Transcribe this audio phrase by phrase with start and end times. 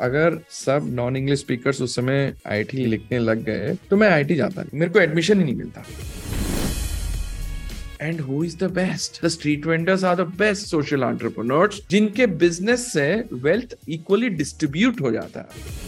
[0.00, 4.62] अगर सब non English speakers उस समय आईटी लिखने लग गए तो मैं आईटी जाता
[4.62, 5.84] नहीं। मेरे को एडमिशन ही नहीं मिलता।
[8.00, 12.92] And who is the best the street vendors are the best social entrepreneurs जिनके बिज़नेस
[12.92, 15.84] से वेल्थ इक्वली डिस्ट्रीब्यूट हो जाता है।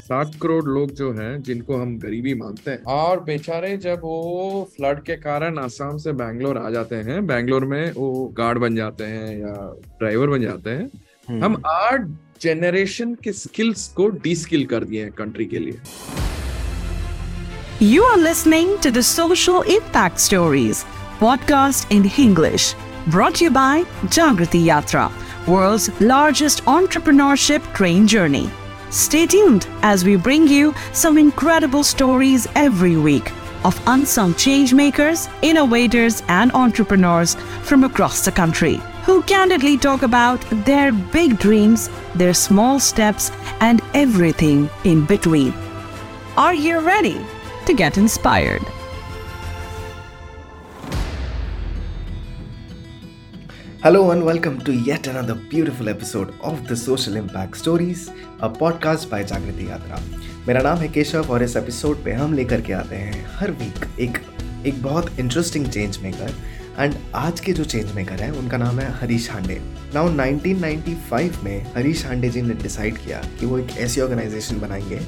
[0.00, 5.02] सात करोड़ लोग जो हैं जिनको हम गरीबी मानते हैं और बेचारे जब वो फ्लड
[5.04, 9.36] के कारण आसाम से बैंगलोर आ जाते हैं बैंगलोर में वो गार्ड बन जाते हैं
[9.38, 9.52] या
[9.98, 10.88] ड्राइवर बन जाते हैं
[11.28, 12.06] हम्म। हम आठ
[12.42, 15.80] जनरेशन के स्किल्स को डिस्किल कर दिए हैं कंट्री के लिए
[18.04, 20.84] are listening to the Social Impact Stories
[21.18, 22.74] podcast in English,
[23.08, 23.84] brought to you by
[24.16, 25.10] Jagrati Yatra,
[25.48, 28.48] world's largest entrepreneurship train journey.
[28.90, 33.32] Stay tuned as we bring you some incredible stories every week
[33.64, 40.92] of unsung changemakers, innovators, and entrepreneurs from across the country who candidly talk about their
[40.92, 45.52] big dreams, their small steps, and everything in between.
[46.36, 47.18] Are you ready
[47.66, 48.62] to get inspired?
[53.82, 58.08] Hello and welcome to yet another beautiful episode of the Social Impact Stories,
[58.40, 60.37] a podcast by Jagriti Yatra.
[60.48, 64.00] मेरा नाम है केशव और इस episode पे हम लेकर के आते हैं हर वीक
[64.00, 64.18] एक
[64.66, 66.34] एक बहुत इंटरेस्टिंग चेंज मेकर
[66.78, 69.60] एंड आज के जो चेंज मेकर हैं, उनका नाम है हरीश हांडे।
[69.94, 75.00] नाउ 1995 में हरीश हांडे जी ने डिसाइड किया कि वो एक ऐसी ऑर्गेनाइजेशन बनाएँगे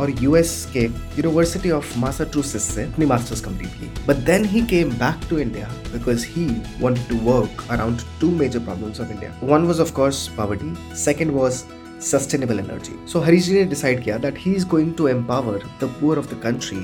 [0.00, 4.90] और यूएस के यूनिवर्सिटी ऑफ़ मैसाचुसेट्स से अपनी मास्टर्स कंप्लीट की but then he came
[4.98, 6.46] back to India because he
[6.82, 10.74] wanted to work around two major problems of India one was of course poverty
[11.04, 11.64] second was
[12.00, 12.92] sustainable energy.
[13.06, 16.28] So Harish ji ne decided kiya that he is going to empower the poor of
[16.32, 16.82] the country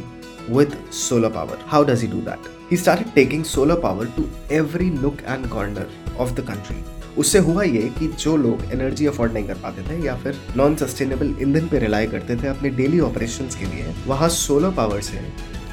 [0.49, 1.59] with solar power.
[1.67, 2.39] How does he do that?
[2.71, 5.87] He started taking solar power to every nook and corner
[6.19, 6.77] of the country.
[7.19, 10.75] उससे हुआ ये कि जो लोग energy afford नहीं कर पाते थे या फिर नॉन
[10.77, 15.21] सस्टेनेबल ईंधन पे रिलाई करते थे अपने डेली ऑपरेशन के लिए, वहाँ सोलर पावर से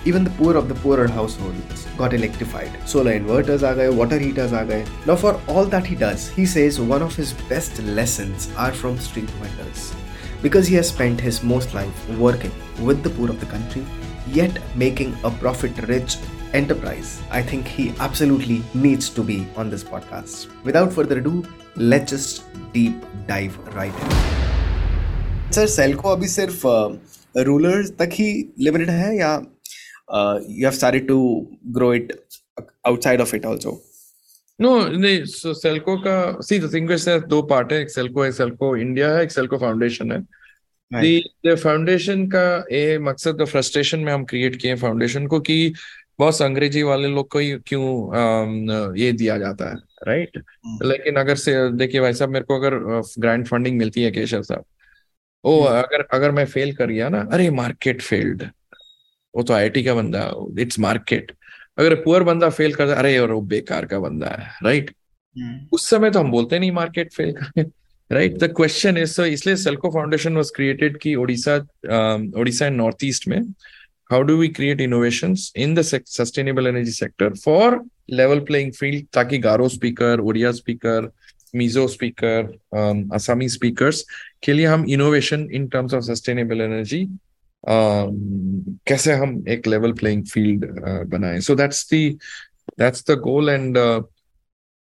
[0.07, 1.05] even the poor of the poor
[1.41, 5.87] household got electrified solar inverters आ गए वाटर हीटर्स आ गए no for all that
[5.89, 9.91] he does he says one of his best lesson are from street vendors
[10.43, 13.83] because he has spend his most life working with the poor of the country
[14.27, 16.17] yet making a profit rich
[16.53, 20.47] enterprise, I think he absolutely needs to be on this podcast.
[20.63, 21.43] Without further ado,
[21.75, 22.43] let's just
[22.73, 24.41] deep dive right in.
[25.53, 26.61] Sir Selco अभी सिर्फ़
[27.45, 28.27] rurals तक ही
[28.59, 31.17] limited है या you have started to
[31.77, 32.13] grow it
[32.87, 33.71] outside of it also
[34.59, 38.31] no नहीं so Selco का see the thing is दो part है एक सेल्को है
[38.31, 40.21] सेल्को इंडिया है एक सेल्को फाउंडेशन है
[41.55, 45.73] फाउंडेशन का ए मकसद फ्रस्ट्रेशन में हम क्रिएट किए फाउंडेशन को कि
[46.19, 49.75] बॉस अंग्रेज़ी वाले लोग को ही क्यों ये दिया जाता है
[50.07, 52.75] राइट हम्म। लेकिन अगर से देखिए भाई साहब मेरे को अगर
[53.19, 54.65] ग्रांट फंडिंग मिलती है केशव साहब
[55.43, 58.43] ओ हम्म। अगर अगर मैं फेल कर गया ना अरे मार्केट फेल्ड
[59.33, 61.31] वो तो आईटी का बंदा इट्स मार्केट
[61.77, 64.95] अगर पुअर बंदा फेल कर अरे और वो बेकार का बंदा है राइट
[65.35, 67.69] हम्म। उस समय तो हम बोलते नहीं मार्केट फेल कर
[68.11, 71.55] right the question is sir इसलिए सेल्को फाउंडेशन वॉज़ क्रिएटेड की Odisha
[72.39, 73.39] Odisha and north east में
[74.11, 79.67] how do we create innovation in sustainable energy sector for level playing field ताकि Garo
[79.69, 81.11] speaker Odia speaker
[81.55, 82.51] Mizo speaker
[83.15, 83.91] Asami speaker
[84.43, 87.07] के लिए हम innovation in terms of sustainable energy
[88.87, 90.65] कैसे हम एक level playing field
[91.09, 91.39] बनाए?
[91.39, 93.77] So that's that's the goal and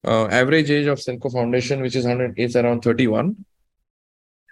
[0.04, 3.44] uh, uh, average age of Selco Foundation, which is 100, is around 31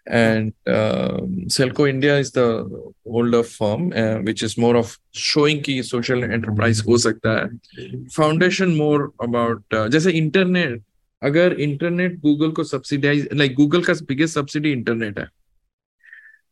[0.07, 5.83] and um, Selco India is the older firm, uh, which is more of showing ki
[5.83, 8.11] social enterprise हो सकता है.
[8.11, 10.83] Foundation more about uh, जैसे internet
[11.23, 15.27] अगर internet Google को subsidise like Google का biggest subsidy internet है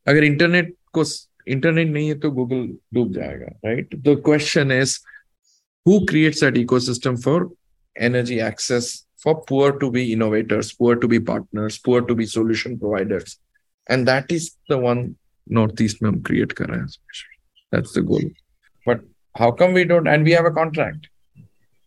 [0.07, 1.03] अगर internet को
[1.47, 4.99] इंटरनेट नहीं है तो गूगल डूब जाएगा right the question is
[5.87, 7.49] who creates that ecosystem for
[7.97, 12.77] energy access for poor to be innovators, poor to be partners, poor to be solution
[12.77, 13.39] providers.
[13.87, 15.15] And that is the one
[15.47, 16.97] Northeast में create कर रहे
[17.71, 18.21] That's the goal.
[18.85, 19.01] But
[19.35, 20.07] how come we don't?
[20.07, 21.07] And we have a contract.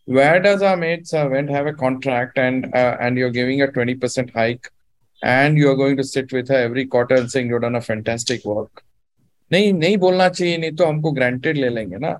[0.05, 4.33] Where does our maid servant have a contract and uh, and you're giving a 20%
[4.33, 4.69] hike
[5.23, 8.45] and you're going to sit with her every quarter and saying you've done a fantastic
[8.45, 8.83] work?
[9.51, 12.19] नहीं नहीं बोलना चाहिए नहीं तो हमको granted ले लेंगे ना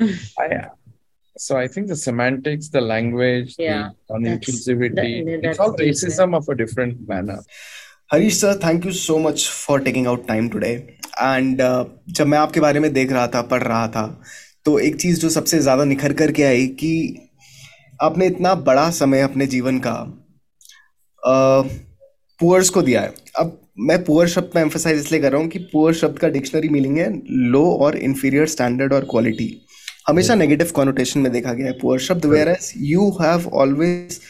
[1.36, 6.48] so I think the semantics, the language, Yeah, the inclusivity, that- it's all racism of
[6.48, 7.38] a different manner.
[8.12, 10.68] Harish sir thank you so much for taking out time today
[11.22, 11.60] and
[12.18, 14.04] जब मैं आपके बारे में देख रहा था पढ़ रहा था
[14.64, 16.92] तो एक चीज़ जो सबसे ज़्यादा निखर कर के आई कि
[18.02, 19.94] आपने इतना बड़ा समय अपने जीवन का
[22.40, 23.56] पुअर्स को दिया है। अब
[23.88, 26.98] मैं पुअर शब्द में एम्फोसाइज इसलिए कर रहा हूँ कि पुअर शब्द का डिक्शनरी मीनिंग
[26.98, 27.10] है
[27.50, 29.48] लो और इन्फीरियर स्टैंडर्ड और क्वालिटी
[30.08, 34.20] हमेशा नेगेटिव कॉनोटेशन में देखा गया है पुअर शब्द whereas you have always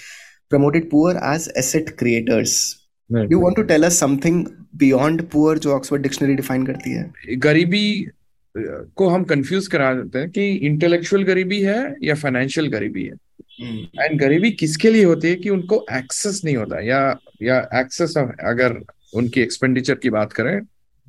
[0.50, 2.76] promoted poor as asset creators
[3.32, 4.44] you want to tell us something
[4.76, 7.12] beyond poor जो ऑक्सफोर्ड डिक्शनरी डिफाइन करती है?
[7.36, 8.06] गरीबी
[8.96, 13.14] को हम कंफ्यूज करा देते हैं कि इंटेलेक्चुअल गरीबी है या फाइनेंशियल गरीबी है।
[14.04, 17.00] एंड गरीबी किसके लिए होती है कि उनको एक्सेस नहीं होता या
[17.42, 18.76] या एक्सेस अगर
[19.14, 20.60] उनकी एक्सपेंडिचर की बात करें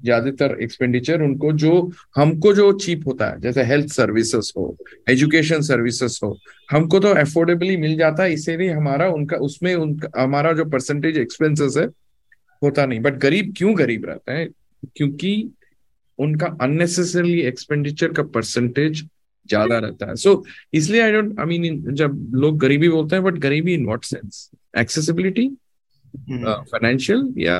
[0.03, 1.71] ज़्यादातर एक्सपेंडिचर उनको जो
[2.15, 4.65] हमको जो चीप होता है जैसे हेल्थ सर्विसेज़ हो
[5.09, 6.37] एजुकेशन सर्विसेज़ हो
[6.71, 11.77] हमको तो अफोर्डेबली मिल जाता है इसीलिए हमारा उनका उसमें उनका हमारा जो परसेंटेज एक्सपेंसेस
[11.77, 11.85] है
[12.61, 14.47] होता नहीं। बट गरीब क्यों गरीब रहते हैं?
[14.95, 15.49] क्योंकि
[16.19, 19.03] उनका अननेसेसरली एक्सपेंडिचर का परसेंटेज
[19.49, 20.43] ज़्यादा रहता है। सो
[20.73, 24.49] इसलिए आई डोंट आई मीन जब लोग गरीबी बोलते हैं बट गरीबी in what sense
[24.79, 25.47] accessibility
[26.31, 27.57] financial या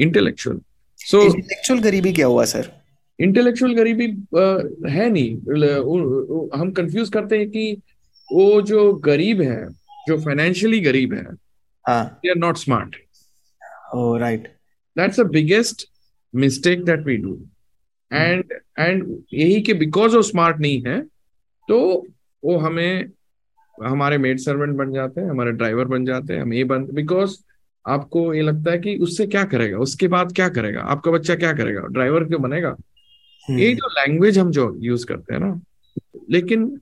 [0.00, 0.60] इंटेलेक्चुअल
[0.98, 2.70] सो इंटेलेक्चुअल गरीबी क्या हुआ सर
[3.20, 4.06] इंटेलेक्चुअल गरीबी
[4.90, 5.36] है नहीं।
[6.60, 7.82] हम कंफ्यूज करते हैं कि
[8.32, 9.68] वो जो गरीब है
[10.08, 11.24] जो फाइनेंशियली गरीब है
[11.88, 12.96] they are not smart
[14.20, 14.52] right
[15.16, 15.86] the biggest
[16.34, 17.32] mistake that we do.
[18.10, 18.44] And
[18.78, 21.00] and यही कि बिकॉज़ वो स्मार्ट नहीं है
[21.68, 22.06] तो
[22.44, 23.10] वो हमें
[23.84, 27.36] हमारे मेड सर्वेंट बन जाते हैं हमारे ड्राइवर बन जाते हैं हम ये बन बिकॉज़
[27.86, 29.78] आपको ये लगता है कि उससे क्या करेगा?
[29.78, 30.80] उसके बाद क्या करेगा?
[30.80, 31.80] आपका बच्चा क्या करेगा?
[31.86, 32.76] ड्राइवर क्यों बनेगा?
[33.50, 35.60] ये जो लैंग्वेज हम जो यूज़ करते हैं ना
[36.30, 36.80] लेकिन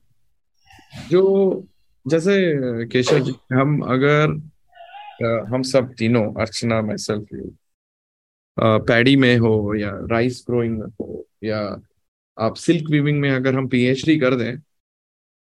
[1.09, 1.23] जो
[2.07, 2.35] जैसे
[2.87, 4.31] केशव जी हम अगर
[5.53, 7.27] हम सब तीनों अर्चना मैं सेल्फ
[8.59, 11.59] पैडी में हो या राइस ग्रोइंग में हो या
[12.37, 14.57] आप सिल्क वीविंग में अगर हम पीएचडी कर दें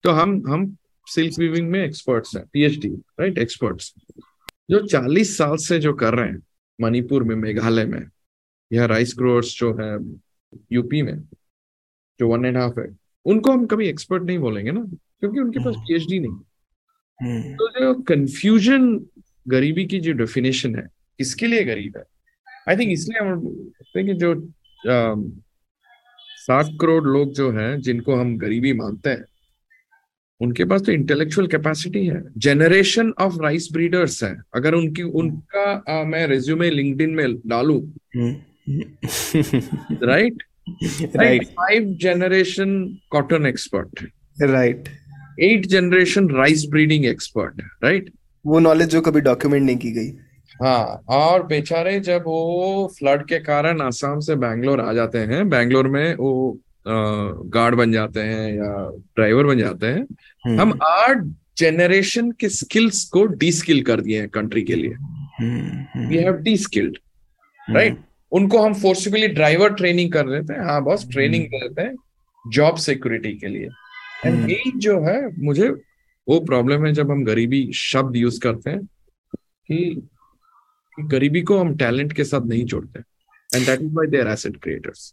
[0.05, 0.76] तो हम हम
[1.06, 2.88] सिल्क वीविंग में एक्सपर्ट्स हैं पीएचडी
[3.20, 3.94] राइट एक्सपर्ट्स
[4.70, 6.43] जो 40 साल से जो कर रहे हैं
[6.81, 8.03] मणिपुर में मेघालय में
[8.73, 9.93] या राइस ग्रोअर्स जो है
[10.73, 11.19] यूपी में
[12.20, 12.87] जो वन एंड हाफ़ है
[13.25, 14.82] उनको हम कभी एक्सपर्ट नहीं बोलेंगे ना
[15.20, 19.06] क्योंकि उनके पास पीएचडी नहीं। तो जो कंफ्यूजन
[19.49, 20.82] गरीबी की जो डेफिनेशन है
[21.19, 22.05] किसके लिए गरीब है?
[22.69, 23.41] आई थिंक इसलिए हम
[23.97, 24.35] कि जो
[26.37, 29.25] सात करोड़ लोग जो हैं जिनको हम गरीबी मानते हैं
[30.43, 36.03] उनके पास तो इंटेलेक्चुअल कैपेसिटी है। जनरेशन ऑफ़ राइस ब्रीडर्स है। अगर उनकी उनका आ,
[36.05, 37.79] मैं रिज्यूमे लिंक्डइन में डालू
[40.05, 40.43] right
[41.17, 42.75] right five generation
[43.11, 44.05] cotton expert
[44.43, 44.89] right
[45.41, 48.11] eight generation rice breeding expert right
[48.44, 50.11] वो नॉलेज जो कभी डॉक्यूमेंट नहीं की गई।
[50.62, 55.89] हाँ और बेचारे जब वो फ्लड के कारण आसाम से बैंगलोर आ जाते हैं बैंगलोर
[55.89, 58.73] में वो गार्ड बन जाते हैं या
[59.17, 61.25] ड्राइवर बन जाते हैं। हम आठ
[61.58, 64.94] जनरेशन के स्किल्स को डी स्किल कर दिए हैं कंट्री के लिए।
[66.08, 66.99] We have deskilled
[67.61, 67.99] right
[68.32, 71.94] उनको हम फोर्सिबली ड्राइवर ट्रेनिंग कर देते हैं हाँ बॉस ट्रेनिंग देते हैं
[72.44, 73.69] जॉब सिक्योरिटी के लिए।
[74.24, 75.69] एंड यही जो है मुझे
[76.27, 80.08] वो प्रॉब्लम है जब हम गरीबी शब्द यूज़ करते हैं कि
[80.98, 83.01] गरीबी को हम टैलेंट के साथ नहीं जोड़ते।
[83.51, 85.12] And that is why they are asset creators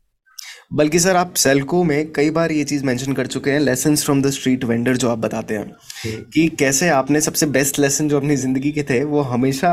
[0.72, 4.22] बल्कि सर, आप सेल्को में कई बार ये चीज़ मेंशन कर चुके हैं lesson from
[4.22, 5.72] the street vendor जो आप बताते हैं,
[6.06, 9.72] कि कैसे आपने सबसे बेस्ट लेसन जो अपनी ज़िंदगी के थे, वो हमेशा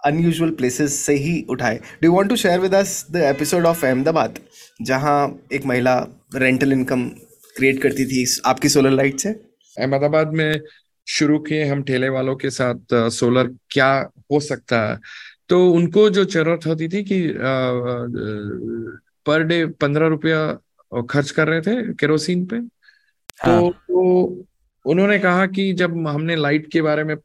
[0.00, 4.38] अनयूजुअल प्लेसेस से ही उठाए। Do want to share with us the episode of Ahmedabad
[4.82, 5.16] जहाँ
[5.52, 5.96] एक महिला
[6.34, 7.08] रेंटल इनकम
[7.56, 9.28] क्रिएट करती थी आपकी सोलर लाइट से?
[9.28, 10.60] अहमदाबाद में
[11.06, 13.90] शुरू किए हम ठेले वालों के साथ सोलर क्या
[14.32, 14.98] हो सकता है?
[15.48, 17.20] तो उनको जो ज़रूरत होती थी कि
[19.26, 24.44] पर डे पंद्रह रुपया खर्च कर रहे थे केरोसिन पे। तो, हाँ। तो
[24.84, 27.16] उन्होंने कहा कि जब हमने लाइट के बारे में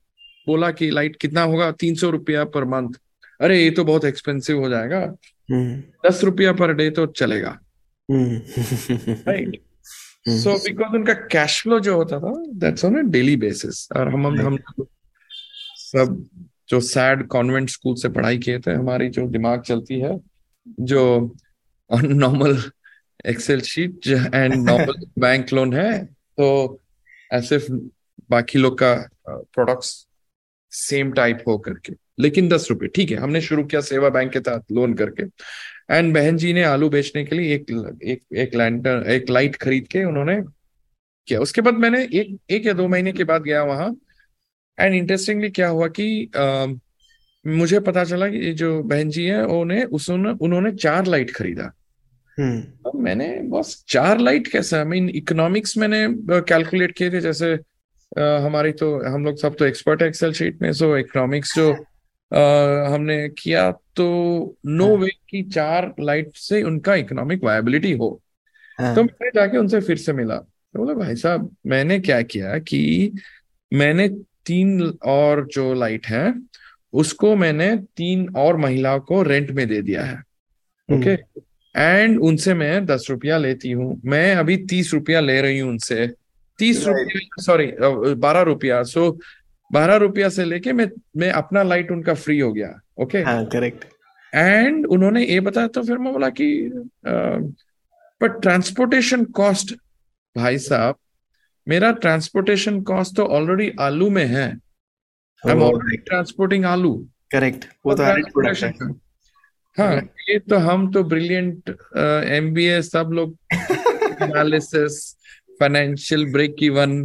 [0.48, 1.72] बोला कि लाइट कितना होगा?
[1.72, 2.94] तीन सौ रुपया पर मंथ।
[3.42, 5.06] अरे ये तो बहुत एक्सपेंसिव हो जाएगा।
[6.06, 7.60] दस रुपया पर डे तो चलेगा।
[8.12, 9.62] राइट
[10.28, 14.28] सो बिकॉज़ उनका कैश फ्लो जो होता था that's on a daily basis और हम
[14.28, 14.58] हम हम
[15.76, 16.26] सब
[16.70, 20.20] जो सैड कॉन्वेंट स्कूल से पढ़ाई किए थे हमारी जो दिमाग चलती है
[20.80, 21.36] जो
[21.92, 22.62] normal
[23.26, 26.80] excel sheet and normal bank loan है तो
[27.32, 27.58] ऐसे
[28.30, 28.94] बाकी लोग का
[29.30, 29.90] प्रोडक्ट्स
[30.72, 34.40] सेम टाइप हो करके। लेकिन दस रुपए ठीक है हमने शुरू किया सेवा बैंक के
[34.40, 35.24] तहत लोन करके।
[35.92, 39.88] एंड बहन जी ने आलू बेचने के लिए एक एक एक लैंटर एक लाइट खरीद
[39.88, 40.36] के उन्होंने
[41.28, 43.96] किया। उसके बाद मैंने एक एक या दो महीने के बाद गया वहाँ।
[44.78, 46.66] एंड इंटरेस्टिंगली क्या हुआ कि आ,
[47.46, 51.72] मुझे पता चला कि जो बहन जी है उन्हें उस उन्होंने चार लाइट खरीदा।
[52.40, 56.08] तो मैंने बस चार लाइट कैसे आई मीन इकोनॉमिक्स मैंने
[56.42, 57.60] कैलकुलेट किए थे जैसे
[58.20, 61.74] आ, हमारी तो हम लोग सब तो एक्सपर्ट है एक्सेल शीट में सो इकोनॉमिक्स जो
[62.36, 68.22] आ, हमने किया तो नो वे। की चार लाइट से उनका इकोनॉमिक वायबिलिटी हो
[68.80, 68.96] हाँ.
[68.96, 73.12] तो मैंने जाके उनसे फिर से मिला तो बोला भाई साहब मैंने क्या किया कि
[73.74, 74.10] मैंने
[74.46, 76.34] तीन और जो लाइट है
[76.94, 80.20] उसको मैंने तीन और महिलाओं को रेंट में दे दिया है
[80.92, 81.44] ओके okay?
[81.76, 86.08] एंड उनसे मैं दस रुपया लेती हूँ। मैं अभी तीस रुपया ले रही हूँ उनसे।
[86.60, 87.72] तीस रुपया सॉरी
[88.16, 89.12] बारह रुपया। सो
[89.72, 93.86] बारह रुपया से लेके मैं मैं अपना लाइट उनका फ्री हो गया। ओके करेक्ट
[94.34, 96.48] एंड उन्होंने ये बताया तो फिर मैं बोला कि
[97.06, 99.74] पर ट्रांसपोर्टेशन कॉस्ट
[100.36, 100.96] भाई साहब
[101.68, 104.46] मेरा ट्रांसपोर्टेशन कॉस्ट तो ऑलरेडी आलू में है।
[105.44, 106.94] I am already transporting aloo.
[107.32, 108.04] Correct वो तो
[109.78, 109.96] हाँ
[110.30, 111.70] ये तो हम तो ब्रिलियंट
[112.38, 113.38] एम बी ए सब लोग
[114.24, 114.98] एनालिसिस
[115.60, 117.04] फाइनेंशियल ब्रेक इवन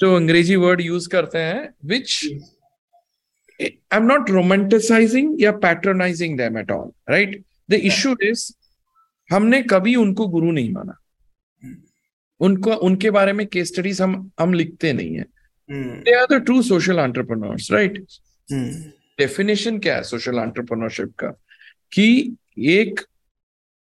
[0.00, 2.12] जो अंग्रेज़ी वर्ड यूज़ करते हैं which
[3.60, 8.50] I am not romanticizing या patronizing them at all right the issue is
[9.30, 10.96] हमने कभी उनको गुरु नहीं माना।
[12.40, 15.24] उनको उनके बारे में केस स्टडीज़ हम हम लिखते नहीं है।
[15.70, 17.98] They are the true social entrepreneurs right
[19.18, 21.34] definition क्या है सोशल एंटरप्रेन्योरशिप का?
[21.92, 23.00] कि एक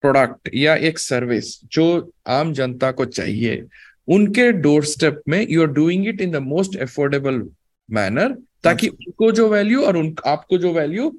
[0.03, 1.85] प्रोडक्ट या एक सर्विस जो
[2.27, 3.63] आम जनता को चाहिए
[4.07, 7.41] उनके डोर स्टेप में you are doing it in the most affordable
[7.89, 11.11] manner ताकि। उनको जो वैल्यू और उन आपको जो वैल्यू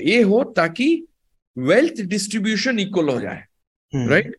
[0.00, 1.06] ये हो ताकि
[1.56, 3.44] वेल्थ डिस्ट्रीब्यूशन इक्वल हो जाए
[3.92, 4.36] right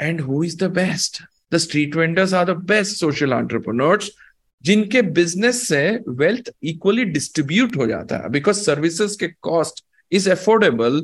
[0.00, 4.10] and who is the best the street vendors are the best social entrepreneurs
[4.64, 9.84] जिनके बिज़नेस से वेल्थ इक्वली डिस्ट्रीब्यूट हो जाता है बिकॉज़ सर्विसेज़ के cost
[10.14, 11.00] is affordable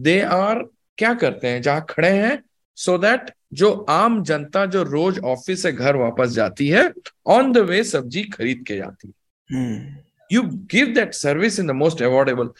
[0.00, 0.62] they are
[0.98, 2.42] क्या करते हैं जहाँ खड़े हैं
[2.76, 6.92] सो so दैट जो आम जनता जो रोज ऑफ़िस से घर वापस जाती है
[7.26, 12.02] ऑन द वे सब्ज़ी खरीद के जाती है। You give that service in the most
[12.02, 12.50] affordable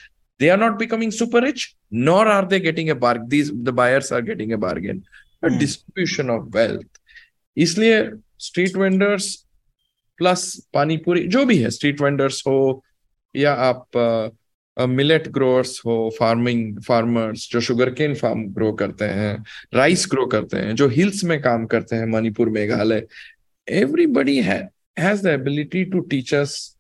[0.41, 1.63] they are not becoming super rich
[2.09, 5.05] nor are they getting a bargain these the buyers are getting a bargain.
[5.43, 5.59] A hmm.
[5.59, 6.87] distribution of wealth.
[7.57, 8.03] इसलिए
[8.39, 9.35] street vendors
[10.19, 10.43] plus
[10.75, 12.85] panipuri जो भी है street vendors हो
[13.35, 13.99] या आप
[14.87, 19.45] millet growers हो farming farmers जो sugar cane farm grow करते हैं
[19.75, 23.07] राइस ग्रो करते हैं जो हिल्स में काम करते हैं Manipur Meghalaya
[23.69, 26.75] everybody has the ability to teach us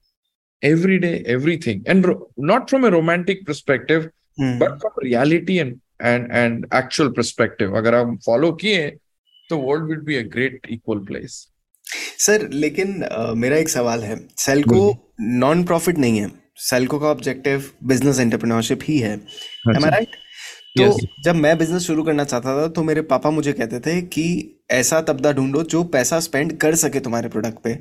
[0.62, 1.85] day everything.
[1.87, 4.59] And ro- not from a romantic perspective hmm.
[4.59, 7.76] but from reality and and and actual perspective.
[7.76, 8.88] अगर हम फॉलो किए
[9.50, 11.49] तो world will be a great equal place
[12.19, 17.06] sir लेकिन uh, मेरा एक सवाल है। Cell को नॉन प्रॉफिट नहीं है। सेल्को का
[17.06, 19.12] ऑब्जेक्टिव बिज़नेस एंटरप्रेन्योरशिप ही है.
[19.12, 20.16] एम आई राइट
[20.78, 21.06] तो yes.
[21.24, 24.24] जब मैं बिज़नेस शुरू करना चाहता था तो मेरे पापा मुझे कहते थे कि
[24.70, 27.78] ऐसा तबदा ढूंढो जो पैसा स्पेंड कर सके तुम्हारे प्रोडक्ट पे.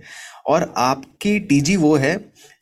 [0.48, 2.15] और आपकी टीजी वो है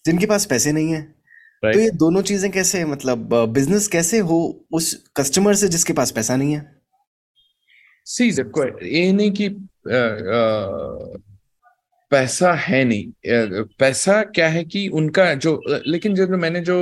[0.05, 1.01] जिनके पास पैसे नहीं है.
[1.01, 1.73] right.
[1.73, 4.39] तो ये दोनों चीज़ें कैसे मतलब बिज़नेस कैसे हो
[4.71, 6.65] उस कस्टमर से जिसके पास पैसा नहीं है?
[8.05, 9.49] सी ये नहीं कि
[12.11, 16.77] पैसा है नहीं। पैसा क्या है कि उनका जो लेकिन जब मैंने जो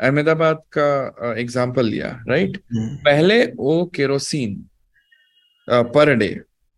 [0.00, 4.54] अहमदाबाद का एग्ज़ाम्पल लिया राइट हम्म। पहले वो केरोसिन
[5.68, 6.28] पर डे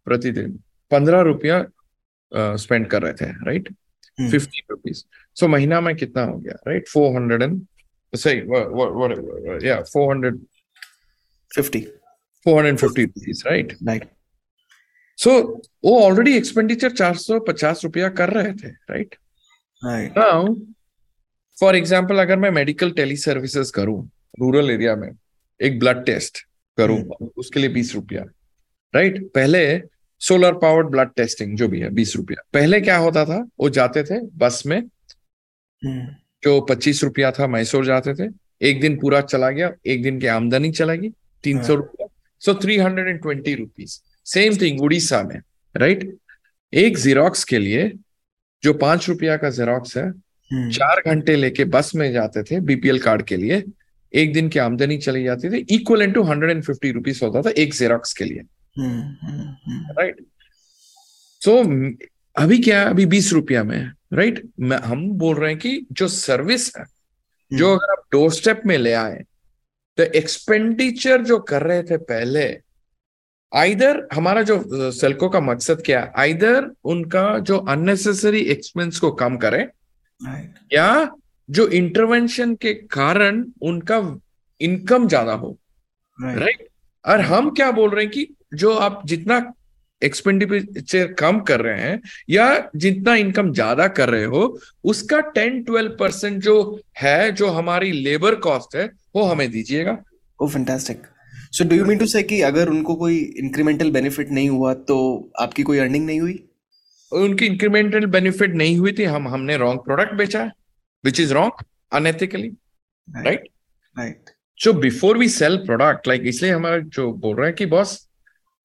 [0.06, 0.58] प्रतिदिन
[0.90, 1.64] पंद्रह रुपया
[2.56, 3.68] स्पेंड कर रहे थे राइट
[4.18, 5.02] फिफ्टी रुपीज़
[5.36, 7.60] सो महीना में कितना हो गया राइट फोर हंड्रेड एंड
[8.12, 8.38] सही
[9.68, 10.40] या four hundred
[11.50, 11.80] fifty
[12.46, 14.08] four hundred fifty rupees right right
[15.20, 19.14] so वो ऑलरेडी एक्सपेंडिचर चार सौ पचास रुपया कर रहे थे राइट
[20.18, 20.54] नाउ
[21.60, 24.10] फॉर एग्ज़ाम्पल अगर मैं मेडिकल टेली सर्विसेज़ करूँ
[24.40, 25.10] रूरल एरिया में
[25.60, 26.38] एक ब्लड टेस्ट
[26.76, 27.28] करूँ hmm.
[27.36, 28.24] उसके लिए बीस रुपया
[28.94, 29.82] राइट पहले
[30.18, 33.48] सोलर पावर्ड ब्लड टेस्टिंग जो भी है बीस रुपया। पहले क्या होता था?
[33.60, 36.14] वो जाते थे बस में hmm.
[36.44, 40.26] जो पच्चीस रुपया था मैसूर जाते थे एक दिन पूरा चला गया एक दिन की
[40.26, 41.10] आमदनी चलेगी
[41.44, 42.06] तीन सौ हाँ। रुपया।
[42.40, 43.98] So three hundred and twenty rupees
[44.32, 45.40] same thing Orissa में
[45.76, 46.16] राइट
[46.74, 47.92] एक जीरोक्स के लिए
[48.62, 50.70] जो पाँच रुपया का जेरोक्स है hmm.
[50.76, 53.64] चार घंटे लेके बस में जाते थे बीपीएल कार्ड के लिए
[54.14, 57.50] एक दिन की आमदनी चली जाती थी equal to hundred and fifty rupees होता था
[57.50, 58.42] एक जेरोक्स के लिए
[58.78, 60.24] right hmm.
[61.44, 61.90] So hmm, hmm.
[61.90, 64.84] so, अभी क्या अभी बीस रुपया में राइट right?
[64.84, 66.84] हम बोल रहे हैं कि जो सर्विस है
[67.52, 69.22] जो अगर आप डोर स्टेप में ले आए
[69.96, 72.69] तो एक्सपेंडिचर जो कर रहे थे पहले
[73.52, 76.12] आइदर हमारा जो सेल्को का मकसद क्या है?
[76.16, 79.62] आइदर उनका जो अननेसेसरी एक्सपेंस को कम करें
[80.20, 81.16] राइट या
[81.48, 83.98] जो इंटरवेंशन के कारण उनका
[84.60, 85.56] इनकम ज़्यादा हो।
[86.18, 86.68] राइट राइट
[87.04, 89.42] और हम क्या बोल रहे हैं कि जो आप जितना
[90.02, 95.96] एक्सपेंडिचर कम कर रहे हैं या जितना इनकम ज़्यादा कर रहे हो उसका टेन ट्वेल्व
[96.00, 99.96] परसेंट जो है जो हमारी लेबर कॉस्ट है वो हमें दीजिएगा।
[100.40, 101.02] ओ fantastic
[101.52, 105.30] so do you mean to say कि अगर उनको कोई इंक्रीमेंटल बेनिफिट नहीं हुआ तो
[105.40, 106.46] आपकी कोई अर्निंग नहीं हुई?
[107.12, 110.50] उनकी इंक्रीमेंटल बेनिफिट नहीं हुई थी हम हमने रॉन्ग प्रोडक्ट बेचा
[111.04, 111.52] which is wrong
[111.92, 112.48] unethically
[113.16, 113.48] right
[113.98, 114.24] right
[114.56, 118.08] so before we sell product like इसलिए हमारा जो बोल रहे हैं कि बॉस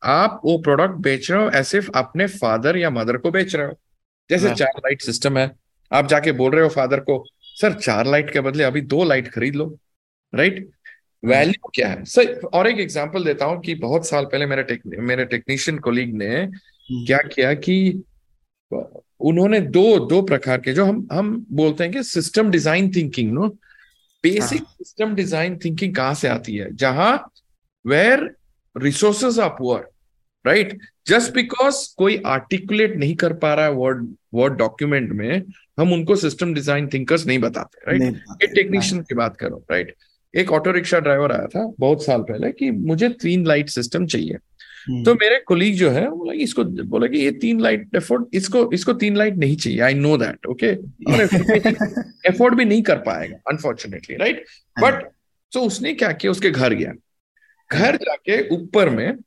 [0.03, 3.73] आप वो प्रोडक्ट बेच रहे हो ऐसे अपने फादर या मदर को बेच रहे हो।
[4.29, 5.55] जैसे हाँ। चार लाइट सिस्टम है
[5.91, 9.27] आप जाके बोल रहे हो फादर को सर चार लाइट के बदले अभी दो लाइट
[9.27, 9.79] खरीद लो
[10.35, 10.69] राइट
[11.25, 12.03] वैल्यू क्या है?
[12.05, 16.13] सर और एक एग्जांपल देता हूँ कि बहुत साल पहले मेरे टेक, मेरे टेक्नीशियन कोलीग
[16.17, 16.47] ने
[16.89, 18.03] क्या किया कि
[18.71, 23.47] उन्होंने दो दो प्रकार के जो हम हम बोलते हैं कि system design thinking no?
[24.23, 26.73] Basic system design thinking कहाँ से आती है?
[26.75, 27.31] जहाँ
[27.85, 28.29] where
[28.75, 29.87] resources are poor
[30.45, 30.77] right
[31.07, 35.43] just because कोई आर्टिकुलेट नहीं कर पा रहा है वर्ड वर्ड डॉक्यूमेंट में
[35.79, 38.01] हम उनको सिस्टम डिज़ाइन थिंकर्स नहीं बताते राइट
[38.41, 39.95] ये टेक्नीशियन की बात करो राइट
[40.35, 44.37] एक ऑटो रिक्शा ड्राइवर आया था बहुत साल पहले कि मुझे तीन लाइट सिस्टम चाहिए।
[45.03, 48.69] तो मेरे कोलीग जो है बोला कि इसको बोला कि ये तीन लाइट एफोर्ड इसको
[48.73, 50.67] इसको तीन लाइट नहीं चाहिए। I know that okay
[52.29, 54.43] afford भी नहीं कर पाएगा अनफॉर्चुनेटली राइट
[54.77, 55.03] बट
[55.51, 56.31] तो उसने क्या किया?
[56.31, 56.93] उसके घर गया।
[57.69, 59.17] घर जाके ऊपर में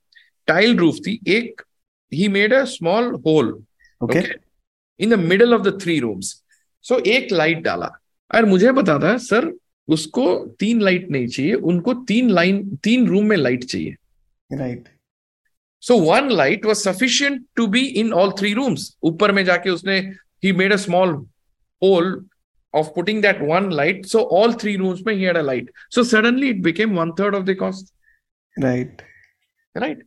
[0.48, 1.62] टाइल रूफ थी एक
[2.12, 3.52] ही made a small hole
[4.00, 4.22] okay
[5.00, 6.34] in the middle of the three rooms
[6.84, 7.90] so एक लाइट डाला।
[8.30, 9.52] और मुझे बताता है सर
[9.88, 13.96] उसको तीन लाइट नहीं चाहिए उनको तीन लाइन तीन रूम में लाइट चाहिए।
[14.52, 14.88] Right
[15.82, 19.98] so one light was sufficient to be in all three rooms ऊपर में जाके उसने
[20.44, 21.14] ही made a small
[21.82, 22.24] hole
[22.74, 26.62] of putting that one light so all three rooms में ही light so suddenly it
[26.62, 27.94] became one third of the cost
[28.58, 29.02] right
[29.76, 30.06] right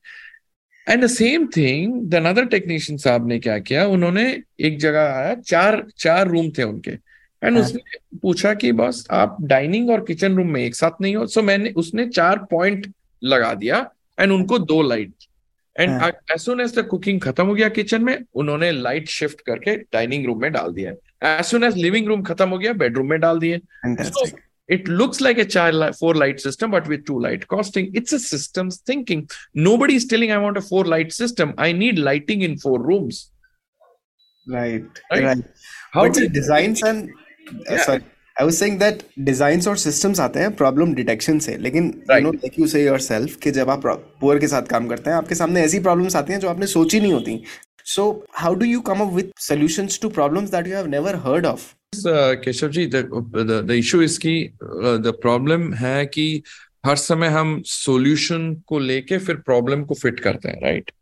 [0.89, 3.86] and the same thing the another technician साहब ने क्या किया?
[3.88, 4.23] उन्होंने
[4.60, 6.91] एक जगह आया चार चार रूम थे उनके।
[7.43, 11.25] एंड उसने पूछा कि बॉस आप डाइनिंग और किचन रूम में एक साथ नहीं हो?
[11.25, 15.13] सो so मैंने उसने चार पॉइंट लगा दिया एंड उनको दो light
[15.75, 16.01] and
[16.32, 20.51] as soon cooking खत्म हो गया किचन में उन्होंने लाइट शिफ्ट करके डाइनिंग रूम में
[20.51, 20.91] डाल दिया।
[21.38, 23.60] As soon as living room खत्म हो गया बेडरूम में डाल दिए।
[24.69, 28.63] इट लुक्स लाइक ए चार four light system but with two light costing it's a
[28.89, 29.23] thinking
[29.77, 33.30] nobody is telling I want a four light system I need lighting in four rooms
[34.47, 35.43] right right
[35.95, 37.10] how to design and
[37.71, 38.01] sorry
[38.41, 42.19] I was saying that designs और systems आते हैं problem detection से लेकिन you.
[42.19, 43.82] Know like you say yourself कि जब आप
[44.21, 46.99] poor के साथ काम करते हैं आपके सामने ऐसी प्रॉब्लम्स आती हैं जो आपने सोची
[46.99, 47.43] नहीं होती।
[47.86, 51.45] So how do you come up with solutions to problems that you have never heard
[51.45, 53.01] of Keshav ji the
[53.36, 56.43] the, the issue is कि uh, the problem है कि
[56.86, 60.93] हर समय हम solution को लेके फिर problem को fit करते हैं right?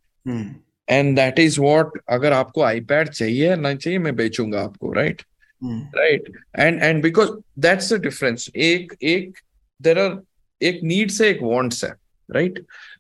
[0.92, 5.29] And that is what अगर आपको iPad चाहिए ना चाहिए मैं बेचूँगा आपको right?
[5.64, 6.28] Right.
[6.60, 8.56] And and because that's the difference.
[8.56, 9.38] एक एक
[9.84, 10.20] there are
[10.62, 11.94] एक needs है एक wants है
[12.36, 12.60] right?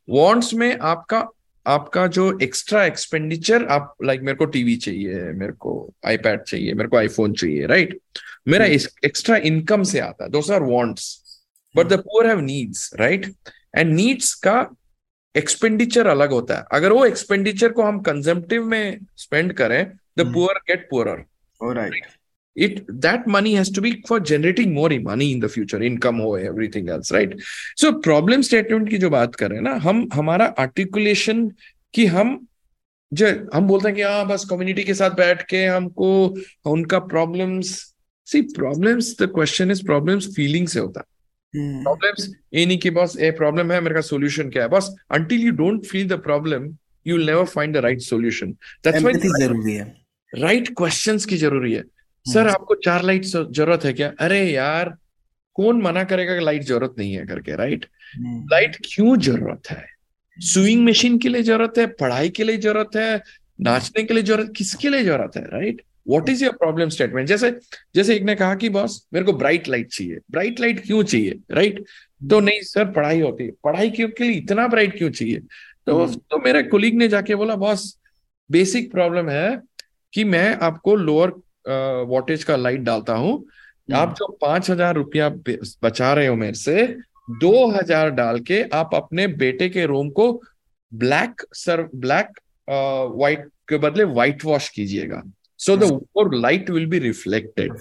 [0.10, 1.28] Wants में आपका
[1.66, 6.90] आपका जो एक्स्ट्रा एक्सपेंडिचर आप लाइक मेरे को टीवी चाहिए मेरे को आईपैड चाहिए मेरे
[6.90, 8.00] को आईफोन चाहिए राइट
[8.48, 10.30] मेरा एक्स्ट्रा इनकम से आता है.
[10.30, 11.42] Those are wants
[11.78, 13.26] but the poor have needs right
[13.76, 14.70] and needs का
[15.36, 16.64] एक्सपेंडिचर अलग होता है.
[16.72, 19.86] अगर वो एक्सपेंडिचर को हम कंजम्पटिव में स्पेंड करें
[20.18, 20.34] the Hmm.
[20.34, 21.24] Poor get poorer
[21.62, 22.06] alright
[22.56, 26.38] it that money has to be for generating more money in the future income हो
[26.44, 27.36] everything else right
[27.78, 31.50] so problem statement की जो बात कर रहे हैं ना हम हमारा articulation
[31.94, 32.40] कि हम
[33.12, 36.10] जो हम बोलते हैं कि हाँ बस कम्युनिटी के साथ बैठ के हमको
[36.72, 37.72] उनका problems
[38.28, 43.18] see problems the question is problems feeling से होता है प्रॉब्लम्स ये नहीं कि बस
[43.20, 46.68] ए प्रॉब्लम है मेरे का सॉल्यूशन क्या है बस until you don't feel the problem
[47.06, 49.86] you will never find the right solution that's why empathy ज़रूरी है
[50.34, 51.84] राइट क्वेश्चंस की ज़रूरी है
[52.26, 54.12] सर आपको चार लाइट ज़रूरत है क्या?
[54.20, 54.96] अरे यार
[55.56, 57.86] कौन मना करेगा कि लाइट ज़रूरत नहीं है करके राइट
[58.52, 59.86] लाइट क्यों ज़रूरत है?
[60.38, 61.86] स्विंग मशीन के लिए ज़रूरत है?
[61.88, 63.22] पढ़ाई के लिए ज़रूरत है?
[63.62, 67.50] नाचने के लिए ज़रूरत किसके लिए ज़रूरत है right what is your problem statement जैसे
[67.96, 71.40] जैसे एक ने कहा कि बॉस मेरे को ब्राइट लाइट चाहिए। ब्राइट लाइट क्यों चाहिए
[71.52, 71.84] राइट
[72.22, 75.40] तो नहीं सर पढ़ाई होती है। पढ़ाई क्यों के लिए इतना ब्राइट क्यों चाहिए?
[75.88, 77.96] तो तो मेरे कोलीग ने जाके बोला बॉस
[78.50, 79.60] बेसिक प्रॉब्लम है
[80.14, 81.34] कि मैं आपको लोअर
[82.10, 83.34] वॉटेज का लाइट डालता हूँ।
[83.96, 85.30] आप जो पाँच हज़ार रुपया
[85.84, 86.86] बचा रहे हो मेरे से
[87.42, 90.32] दो हज़ार डाल के आप अपने बेटे के रूम को
[90.92, 95.22] ब्लैक सर ब्लैक व्हाइट के बदले व्हाइट वॉश कीजिएगा
[95.60, 97.74] so the light will be reflected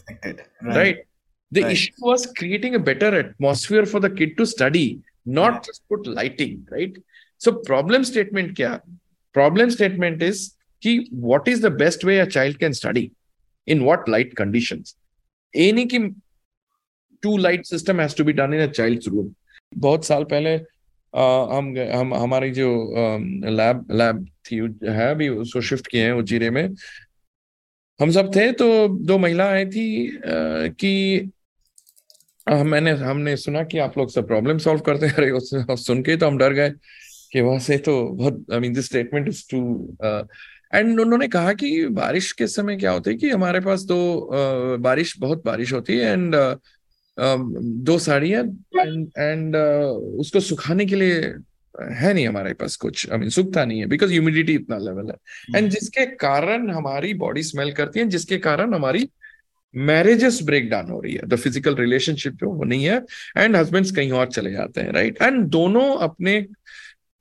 [0.67, 1.05] right
[1.53, 4.87] the issue was creating a better atmosphere for the kid to study
[5.29, 7.03] not just put lighting right
[7.41, 8.75] so problem statement क्या?
[9.35, 10.49] Problem statement is
[10.83, 13.09] कि what is the best way a child can study?
[13.69, 14.97] In what light conditions?
[15.57, 15.99] नहीं कि
[17.23, 19.35] to light system has to be done in a child's room
[19.77, 20.61] बहुत साल पहले
[21.15, 22.95] आ, हम हम हमारी जो
[23.45, 24.57] लैब लैब थी
[24.91, 26.75] है अभी उसको शिफ्ट किए हैं उजीरे में।
[28.01, 30.21] हम सब थे तो दो महिला आई थी आ,
[30.69, 31.31] कि
[32.49, 36.17] आ, मैंने हमने सुना कि आप लोग सब प्रॉब्लम सॉल्व करते हैं। अरे सुन के
[36.17, 36.71] तो हम डर गए
[37.33, 39.61] कि वहाँ से तो बहुत I mean this statement is to
[40.75, 44.01] and उन्होंने कहा कि बारिश के समय क्या होता है कि हमारे पास दो
[44.33, 46.57] uh, बारिश बहुत बारिश होती है एंड uh,
[47.85, 48.43] दो साड़ियाँ
[48.79, 49.57] एंड एंड
[50.21, 51.35] उसको सुखाने के लिए
[51.93, 55.57] है नहीं हमारे पास कुछ आई मीन सूखता नहीं है बिकॉज़ ह्यूमिडिटी इतना लेवल है
[55.57, 55.75] एंड hmm.
[55.75, 59.09] जिसके कारण हमारी बॉडी स्मेल करती है जिसके कारण हमारी
[59.75, 62.97] मैरिजेस ब्रेक डाउन हो रही है द फ़िज़िकल रिलेशनशिप जो वो नहीं है
[63.37, 65.33] एंड हस्बैंड्स कहीं और चले जाते हैं राइट right?
[65.33, 66.39] एंड दोनों अपने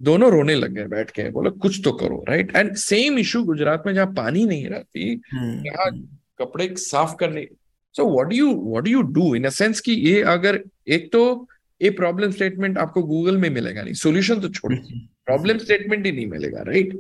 [0.02, 3.84] दोनों रोने लग गए बैठ के बोले कुछ तो करो right and same issue Gujarat
[3.86, 6.08] में जहाँ पानी नहीं रहती हम्म, यहाँ हम्म।
[6.40, 7.48] कपड़े साफ़ करने।
[7.96, 11.48] So what you what you do in a sense कि ये अगर एक तो
[11.82, 16.28] ये प्रॉब्लम स्टेटमेंट आपको गूगल में मिलेगा नहीं। सोल्यूशन तो छोड़िए प्रॉब्लम स्टेटमेंट ही नहीं
[16.28, 16.94] मिलेगा राइट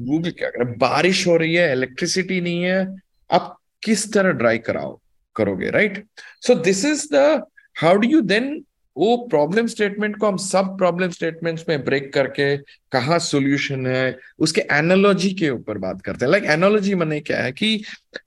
[0.00, 2.86] गूगल क्या करे बारिश हो रही है इलेक्ट्रिसिटी नहीं है।
[3.30, 4.98] आप किस तरह ड्राई कराओ
[5.36, 6.04] करोगे right
[6.46, 7.42] so this is the
[7.76, 8.52] how do you then
[8.96, 12.56] वो प्रॉब्लम स्टेटमेंट को हम सब प्रॉब्लम स्टेटमेंट्स में ब्रेक करके
[12.92, 17.52] कहा सोल्यूशन है, उसके एनोलॉजी के ऊपर बात करते हैं। लाइक एनोलॉजी मैंने क्या है
[17.52, 17.82] कि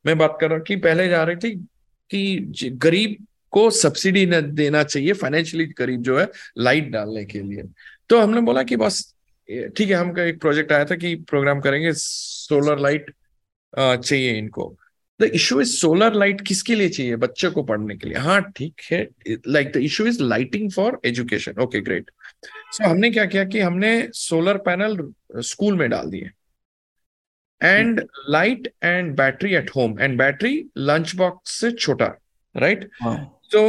[0.05, 1.55] मैं बात कर रहा हूँ कि पहले जा रही थी
[2.11, 3.15] कि गरीब
[3.53, 7.63] को सब्सिडी देना चाहिए फाइनेंशियली गरीब जो है लाइट डालने के लिए।
[8.09, 9.03] तो हमने बोला कि बस
[9.49, 13.11] ठीक है हम एक प्रोजेक्ट आया था कि प्रोग्राम करेंगे सोलर लाइट
[13.73, 14.75] चाहिए इनको।
[15.23, 17.15] The issue is solar light किसके लिए चाहिए?
[17.15, 19.07] बच्चे को पढ़ने के लिए। हाँ ठीक है।
[19.47, 22.11] Like the issue is lighting for education okay great
[22.45, 24.97] so हमने क्या किया कि हमने सोलर पैनल
[25.41, 26.29] स्कूल में डाल दिए।
[27.61, 32.07] And light and battery at home and battery lunch box से छोटा
[32.55, 32.89] राइट
[33.51, 33.61] तो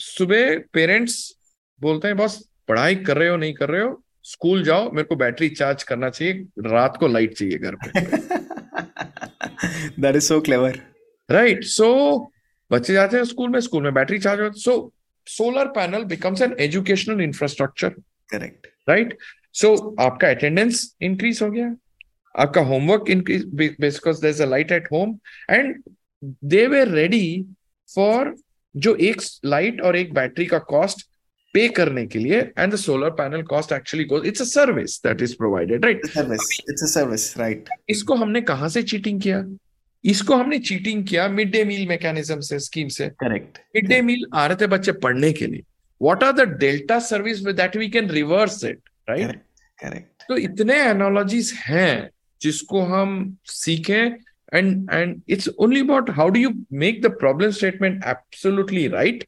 [0.00, 1.16] सुबह पेरेंट्स
[1.80, 4.02] बोलते हैं बस पढ़ाई कर रहे हो नहीं कर रहे हो?
[4.24, 7.90] स्कूल जाओ मेरे को बैटरी चार्ज करना चाहिए। रात को लाइट चाहिए घर पे.
[9.98, 10.72] that is so clever.
[11.28, 11.88] Right so
[12.70, 14.92] बच्चे जाते हैं स्कूल में स्कूल में बैटरी चार्ज होती so
[15.26, 17.88] solar panel becomes an educational infrastructure
[18.30, 19.16] correct right
[19.52, 21.74] so आपका अटेंडेंस इंक्रीज हो गया।
[22.34, 25.18] आपका homework increase because there is a light at home
[25.50, 25.82] and
[26.24, 27.44] they way ready
[27.94, 28.34] for
[28.74, 31.06] जो एक लाइट और एक बैटरी का कॉस्ट
[31.54, 35.22] पे करने के लिए and the solar panel cost actually goes it's a service that
[35.22, 39.44] is provided right service it's a service right इसको हमने कहाँ से चीटिंग किया?
[40.04, 44.24] इसको हमने चीटिंग किया मिड डे मील मैकेनिज्म से स्कीम से। करेक्ट मिड डे मील
[44.34, 45.62] आ रहे थे बच्चे पढ़ने के लिए।
[46.02, 49.36] What are the delta service with that we can reverse it right
[49.82, 52.10] correct तो इतने एनोलॉजीज हैं
[52.40, 54.16] जिसको हम सीखें
[54.58, 56.48] and and it's only about how do you
[56.80, 59.22] make the problem statement absolutely right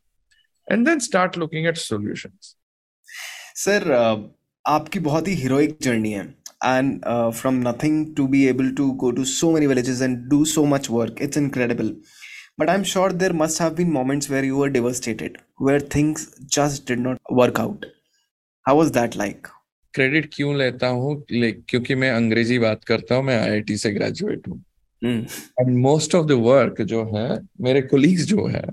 [0.68, 2.56] and then start looking at solutions
[3.56, 4.18] sir uh,
[4.66, 6.28] आपकी बहुत ही heroic journey है
[6.62, 10.40] and uh, from nothing to be able to go to so many villages and do
[10.54, 11.92] so much work it's incredible
[12.58, 16.26] but i'm sure there must have been moments where you were devastated where things
[16.58, 17.86] just did not work out
[18.66, 19.50] how was that like
[19.94, 24.64] credit क्यों लेता हूँ क्योंकि मैं अंग्रेजी बात करता हूँ मैं आईआईटी से ग्रेजुएट हूँ
[25.04, 27.28] and most of the work जो है
[27.62, 28.64] मेरे कोलीग्स जो है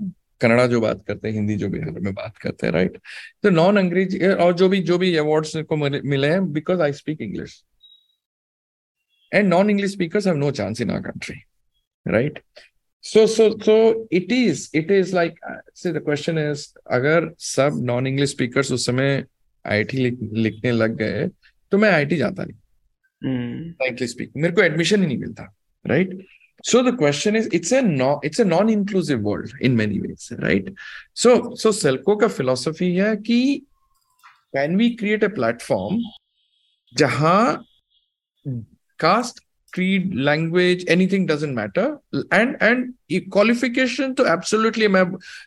[0.42, 2.98] कन्नड़ा जो बात करते हैं हिंदी जो बिहार में बात करते हैं राइट
[3.42, 7.20] तो नॉन अंग्रेज़ी और जो भी जो भी अवार्ड्स को मिले हैं because I speak
[7.20, 7.62] English
[9.34, 11.36] and non English speakers have no chance in our country
[12.08, 12.38] right
[13.04, 13.74] so so so
[14.16, 15.38] it is it is like
[15.80, 19.24] see the question is अगर सब नॉन इंग्लिश स्पीकर्स उस समय
[19.66, 21.26] IT लिख, लिखने लग गए
[21.70, 25.54] तो मैं आईटी जाता नहीं। फ्रैंकली स्पीक मेरे को एडमिशन ही नहीं मिलता
[25.86, 26.22] right right?
[26.62, 30.32] So the question is it's a no it's a non inclusive world in many ways
[30.38, 30.68] right
[31.14, 33.40] so so selco ka philosophy hai ki
[34.54, 35.98] can we create a platform
[36.92, 37.64] jahan
[39.00, 41.84] caste creed language anything doesn't matter
[42.30, 42.90] and and
[43.36, 45.02] qualification to absolutely मैं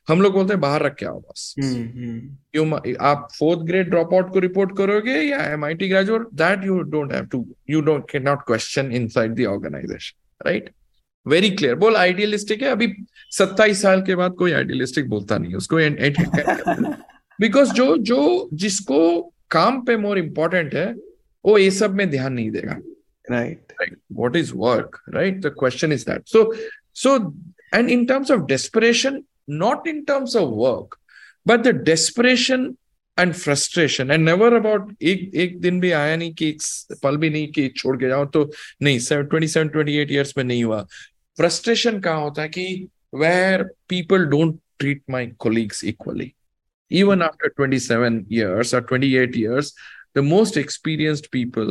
[0.10, 4.32] हम लोग बोलते हैं बाहर रख के आओ बस क्यों आप फोर्थ ग्रेड ड्रॉप आउट
[4.34, 8.46] को रिपोर्ट करोगे या MIT graduate that you don't have to you don't can not
[8.48, 10.70] question inside the organization right
[11.26, 12.88] very clear बोल आइडियलिस्टिक है। अभी
[13.32, 15.78] सत्ताईस साल के बाद कोई आइडियलिस्टिक बोलता नहीं उसको
[17.40, 19.00] बिकॉज़ जो जो जिसको
[19.52, 20.86] काम पे मोर इम्पोर्टेंट है
[21.46, 22.78] वो ये सब में ध्यान नहीं देगा।
[23.32, 23.74] Right
[24.14, 26.52] what is work right the question is that so
[26.96, 27.16] so
[27.74, 30.98] and in terms of desperation not in terms of work
[31.48, 32.74] but the desperation
[33.18, 36.58] and frustration and never about एक एक दिन भी आया नहीं कि
[37.04, 38.50] पल भी नहीं कि छोड़ के जाओ तो
[38.82, 40.86] नहीं twenty seven twenty eight years में नहीं हुआ।
[41.38, 46.26] फ्रस्ट्रेशन कहाँ होता है कि where people don't treat my colleagues equally
[46.92, 49.70] even after 27 years or 28 years
[50.18, 51.70] the most experienced people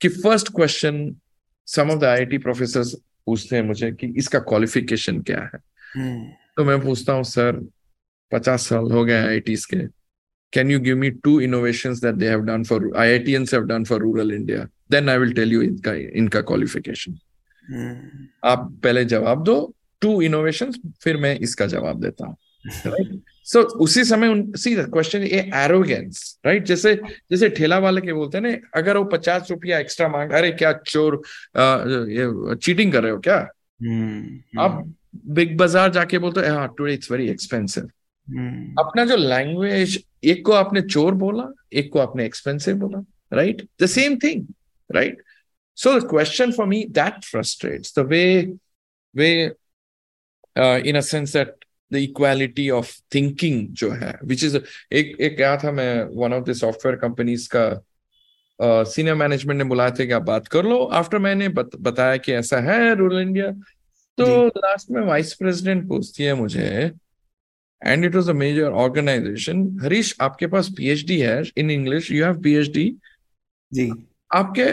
[0.00, 0.98] कि first question
[1.68, 2.92] some of the IIT professors
[3.26, 5.60] पूछते हैं मुझे कि इसका क्वालिफिकेशन क्या है
[5.96, 6.20] Hmm.
[6.56, 7.60] तो मैं पूछता हूँ सर
[8.32, 9.76] पचास साल हो गए आईआईटीज के
[10.52, 14.00] can you give me two innovation that they have done for IITians have done for
[14.00, 17.18] rural India then I will tell you इनका इनका क्वालिफिकेशन.
[18.44, 22.36] आप पहले जवाब दो टू इनोवेशंस फिर मैं इसका जवाब देता हूँ
[22.86, 26.94] राइट सो उसी समय उन see question a arrogance right जैसे
[27.30, 30.72] जैसे ठेला वाले के बोलते हैं ना अगर वो पचास रुपया एक्स्ट्रा मांग अरे क्या
[30.86, 31.16] चोर
[31.56, 31.60] अ,
[32.18, 33.48] ये चीटिंग कर रहे हो क्या?
[33.82, 34.60] Hmm.
[34.60, 34.92] आप
[35.26, 37.84] बिग बाज़ार जाके बोलते हो हाँ टुडे इट्स वेरी एक्सपेंसिव.
[38.78, 43.86] अपना जो लैंग्वेज एक को आपने चोर बोला एक को आपने एक्सपेंसिव बोला right the
[43.86, 44.46] same thing
[44.90, 45.22] right
[45.78, 48.24] so the question for me that frustrates the way
[49.14, 49.30] way
[50.88, 51.54] in a sense that
[51.92, 56.44] the equality of thinking जो है विच इज़ एक एक क्या था मैं one of
[56.44, 57.68] the software companies का
[58.60, 62.32] senior management ने बुलाया थे कि आप बात कर लो आफ्टर मैंने बत, बताया कि
[62.32, 63.50] ऐसा है रूरल इंडिया
[64.18, 66.68] तो लास्ट में वाइस प्रेसिडेंट पूछती है मुझे
[67.82, 72.40] and it was a major organization Harish आपके पास पीएचडी है in English you have
[72.42, 72.90] PhD
[73.72, 73.90] जी
[74.34, 74.70] आपके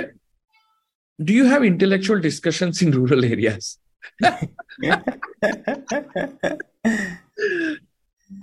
[1.20, 3.76] do you have intellectual discussions in rural areas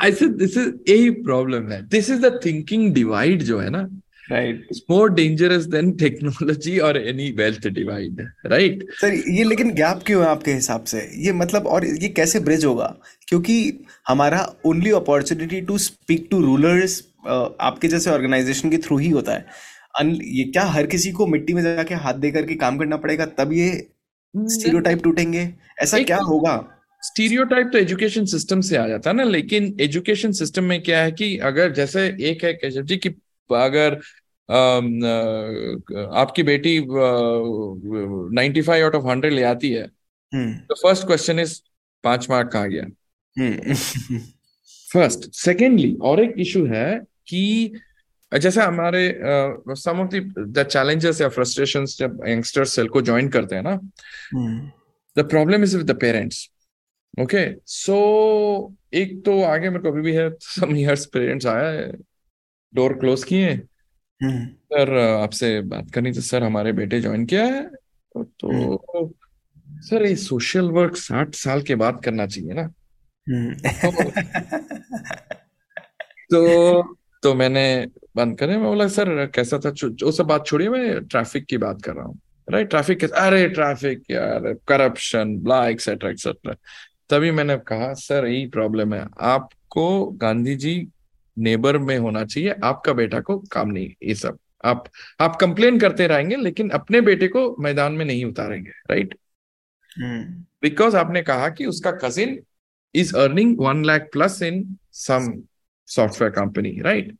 [0.02, 3.88] I said this is यही प्रॉब्लम है this is the thinking divide जो है ना
[4.30, 10.02] right it's more dangerous than technology और any wealth divide right sir ये लेकिन gap
[10.06, 10.98] क्यों है आपके हिसाब से?
[11.24, 12.94] ये मतलब और ये कैसे ब्रिज होगा?
[13.28, 19.32] क्योंकि हमारा only opportunity to speak to rulers आपके जैसे ऑर्गेनाइजेशन के थ्रू ही होता
[19.32, 19.46] है।
[19.94, 23.52] ये क्या हर किसी को मिट्टी में जाके हाथ दे करके काम करना पड़ेगा तब
[23.52, 23.70] ये
[24.36, 25.54] स्टीरियोटाइप टूटेंगे?
[25.82, 26.76] ऐसा क्या होगा?
[27.02, 31.12] स्टीरियोटाइप तो एजुकेशन सिस्टम से आ जाता है ना लेकिन एजुकेशन सिस्टम में क्या है
[31.12, 33.08] कि अगर जैसे एक है केशव जी कि
[33.50, 34.00] अगर
[36.14, 36.78] आपकी बेटी
[38.34, 39.88] ninety five out of hundred ले आती है
[40.32, 41.60] हम्म। तो फ़र्स्ट क्वेश्चन इज़
[42.04, 42.84] पाँच मार्क कहाँ गया?
[43.36, 43.74] हम्म।
[44.92, 47.72] फ़र्स्ट सेकेंडली और एक इशू है कि
[48.32, 49.02] जैसे हमारे
[49.76, 54.70] सम ऑफ़ द चैलेंजेस या फ्रस्ट्रेशंस जब यंगस्टर्स सेल को ज्वाइन करते हैं ना हम्म।
[55.16, 56.48] The problem is with the parents
[57.20, 57.96] okay so
[58.94, 61.90] एक तो आगे मेरे को अभी भी है सम इयर्स पेरेंट्स आया है
[62.72, 63.50] डोर क्लोज किए
[64.20, 67.62] हम्म। सर आपसे बात करनी थी सर हमारे बेटे ज्वाइन किया है
[68.14, 69.12] तो
[69.82, 72.66] सर ये सोशल वर्क साठ साल के बाद करना चाहिए ना।
[76.30, 76.82] तो
[77.22, 77.64] तो मैंने
[78.14, 79.70] बंद करें। मैं बोला सर कैसा था
[80.04, 82.18] वो सब बात छोड़िए मैं ट्रैफ़िक की बात कर रहा हूँ।
[82.48, 86.54] राइट ट्रैफ़िक अरे ट्रैफ़िक यार करप्शन ब्ला एक्सेट्रा एक्सेट्रा
[87.10, 90.74] तभी मैंने कहा सर यही प्रॉब्लम है। आपको गांधी जी
[91.36, 94.84] नेबर में होना चाहिए। आपका बेटा को काम नहीं ये सब। आप
[95.20, 99.14] आप कंप्लेन करते रहेंगे लेकिन अपने बेटे को मैदान में नहीं उतारेंगे। Right
[99.96, 100.22] hmm.
[100.62, 102.38] बिकॉज़ आपने कहा कि उसका cousin
[102.94, 105.32] is earning one lakh plus in some
[105.88, 107.16] software company right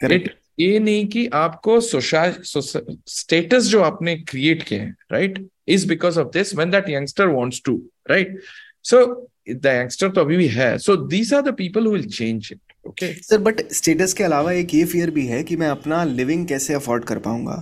[0.00, 0.30] correct
[0.60, 6.54] ये नहीं कि आपको स्टेटस जो आपने क्रिएट किए हैं right is because of this
[6.54, 7.76] when that youngster wants to
[8.10, 8.38] right
[8.84, 9.04] so
[9.50, 10.76] the youngster तो अभी भी है.
[10.78, 14.52] So these are the people who will change it okay sir but status के अलावा
[14.52, 17.54] एक ये फियर भी है कि मैं अपना लिविंग कैसे अफोर्ड कर पाऊँगा?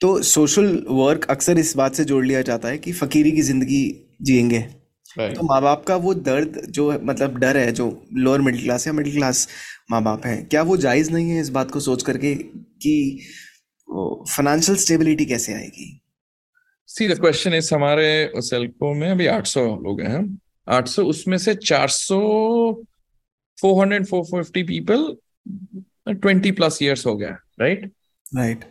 [0.00, 3.82] तो सोशल वर्क अक्सर इस बात से जोड़ लिया जाता है कि फकीरी की ज़िंदगी
[4.22, 4.64] जिएँगे।
[5.18, 8.92] तो माँ बाप का वो दर्द जो मतलब डर है जो लोअर मिडिल क्लास या
[8.92, 9.48] मिडिल क्लास
[9.90, 12.34] माँ बाप हैं क्या वो जायज़ नहीं है इस बात को सोच करके
[12.82, 13.20] कि
[14.28, 16.02] फाइनेंशियल स्टेबिलिटी कैसे आएगी?
[16.86, 22.74] सी द क्वेश्चन इज़ हमारे सेल्को में अभी 800 लोग हैं। 800 उसमें से 400
[23.64, 25.16] 400 450 पीपल
[26.08, 27.92] 20 प्लस इयर्स हो गया right
[28.36, 28.64] right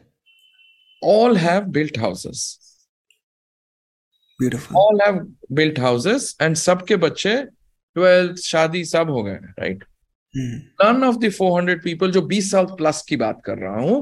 [1.04, 2.69] all have built houses
[4.42, 5.20] beautiful all have
[5.60, 7.36] built houses and सबके बच्चे
[7.96, 9.84] 12 शादी सब हो गए right
[10.82, 14.00] none of the 400 people जो 20 साल प्लस की बात कर रहा हूँ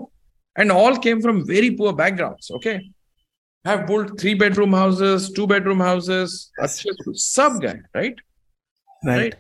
[0.56, 2.78] and all came from very poor backgrounds okay
[3.66, 6.64] have built three bedroom houses two bedroom houses Yes.
[6.64, 8.26] अच्छे सब गए right
[9.06, 9.36] right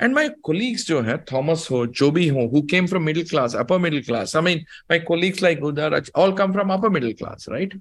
[0.00, 3.54] and my colleagues जो है थॉमस हो जो भी हो who came from middle class
[3.56, 4.58] upper middle class I mean
[4.90, 7.74] my colleagues like other all come from upper middle class right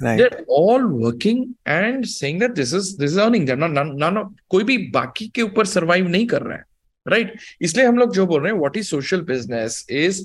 [0.00, 0.18] Right.
[0.18, 3.44] they're all working and saying that this is this is earning.
[3.44, 6.64] They're not none, none of कोई भी बाकी के ऊपर survive नहीं कर रहा है
[7.08, 7.40] right right?
[7.60, 10.22] इसलिए हम लोग जो बोल रहे हैं what is social business is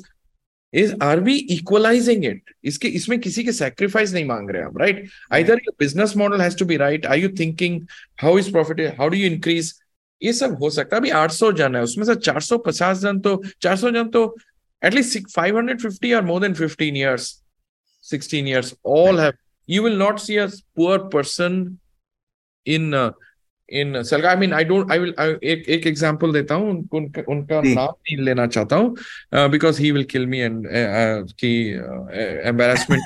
[0.74, 5.10] is are we equalizing it इसके इसमें किसी के सैक्रिफाइस नहीं मांग रहे हम right
[5.34, 7.82] either your business model has to be right are you thinking
[8.22, 9.74] how is profit how do you increase
[10.24, 13.92] ये सब हो सकता है। अभी 800 जन है उसमें से 450 जन तो 400
[13.94, 14.36] जन तो
[14.86, 17.26] एटलीस्ट 550 और more than 15 years
[18.14, 21.80] 16 years all have you will not see a poor person
[22.66, 23.12] in uh,
[23.70, 24.28] in Salga.
[24.32, 24.92] I mean, I don't.
[24.92, 25.14] I will.
[25.18, 27.76] I, एक एक example देता हूँ उन, उनका उनका जी.
[27.76, 28.96] नाम नहीं लेना चाहता हूँ
[29.34, 33.02] uh, because he will kill me and uh, uh, कि uh, embarrassment.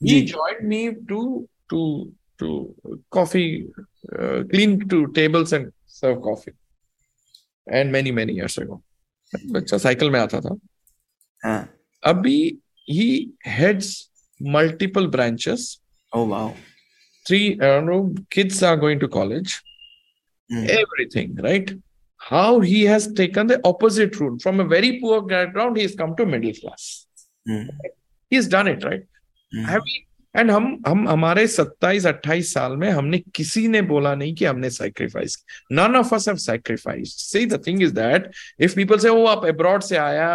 [0.00, 0.32] he जी.
[0.32, 2.74] joined me to to to
[3.10, 3.68] coffee,
[4.18, 6.52] uh, clean to tables and serve coffee,
[7.66, 8.82] and many many years ago.
[9.34, 10.58] बच्चा साइकिल में आता था
[11.44, 11.68] हाँ.
[12.04, 14.10] अभी he heads
[14.41, 15.79] multiple branches
[16.13, 16.53] Oh wow.
[17.27, 18.01] three i don't know
[18.37, 19.61] kids are going to college
[20.51, 20.65] Hmm.
[20.81, 21.71] everything right
[22.29, 26.25] how he has taken the opposite route from a very poor background he's come to
[26.33, 26.85] middle class
[27.49, 27.65] Hmm.
[28.35, 29.03] he's done it right
[29.55, 29.65] Hmm.
[29.71, 30.03] have we
[30.39, 34.69] and हम हम हमारे 27 28 साल में हमने किसी ने बोला नहीं कि हमने
[34.77, 35.35] sacrifice
[35.79, 38.27] none of us have sacrificed see the thing is that
[38.67, 40.29] if people say oh आप abroad से आया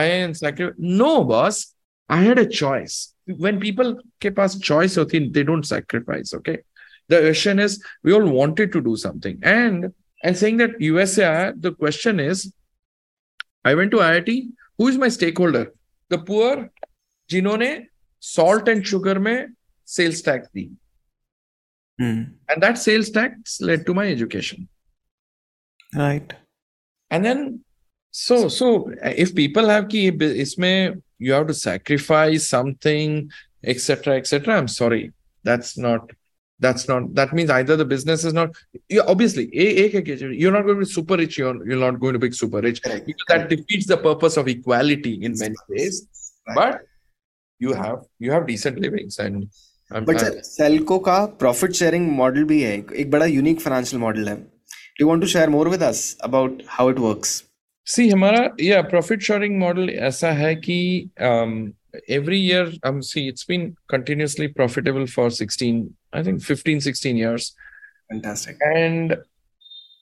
[0.00, 1.60] आए and sacrifice no boss
[2.08, 2.96] I had a choice
[3.44, 6.56] when people के पास choice होती है they don't sacrifice okay
[7.08, 11.46] the question is we all wanted to do something and and saying that USA आया
[11.66, 12.44] the question is
[13.64, 14.36] I went to IIT
[14.78, 15.64] who is my stakeholder
[16.14, 16.52] the poor
[17.30, 17.70] जिन्होंने
[18.20, 19.36] salt and sugar में
[19.96, 20.70] sales tax the
[21.98, 22.22] Hmm.
[22.52, 24.68] and that sales tax led to my education
[25.98, 26.32] Right.
[27.10, 27.42] and then
[28.14, 28.66] so so
[29.24, 33.16] if people have ki ye bu- इसमें you have to sacrifice something
[33.72, 35.00] etc etc i'm sorry
[35.44, 36.12] that's not
[36.60, 38.58] that's not that means either the business is not
[38.88, 41.98] yeah, obviously a, a, a- you're not going to be super rich you're, you're not
[42.04, 43.06] going to be super rich Correct.
[43.06, 46.00] because that defeats the purpose of equality in many ways
[46.46, 46.56] Right.
[46.60, 46.80] but
[47.60, 49.46] you have you have decent livings and
[49.90, 53.60] I'm, but I'm- sir SELCO का profit sharing model भी है एक एक बड़ा unique
[53.60, 54.34] financial model है
[55.00, 57.42] do want to share more with us about how it works
[57.89, 60.75] See हमारा ये profit sharing model ऐसा है कि
[62.09, 65.81] एवरी ईयर हम see it's been continuously profitable for 16
[66.15, 67.55] I think 15 16 years
[68.11, 69.15] and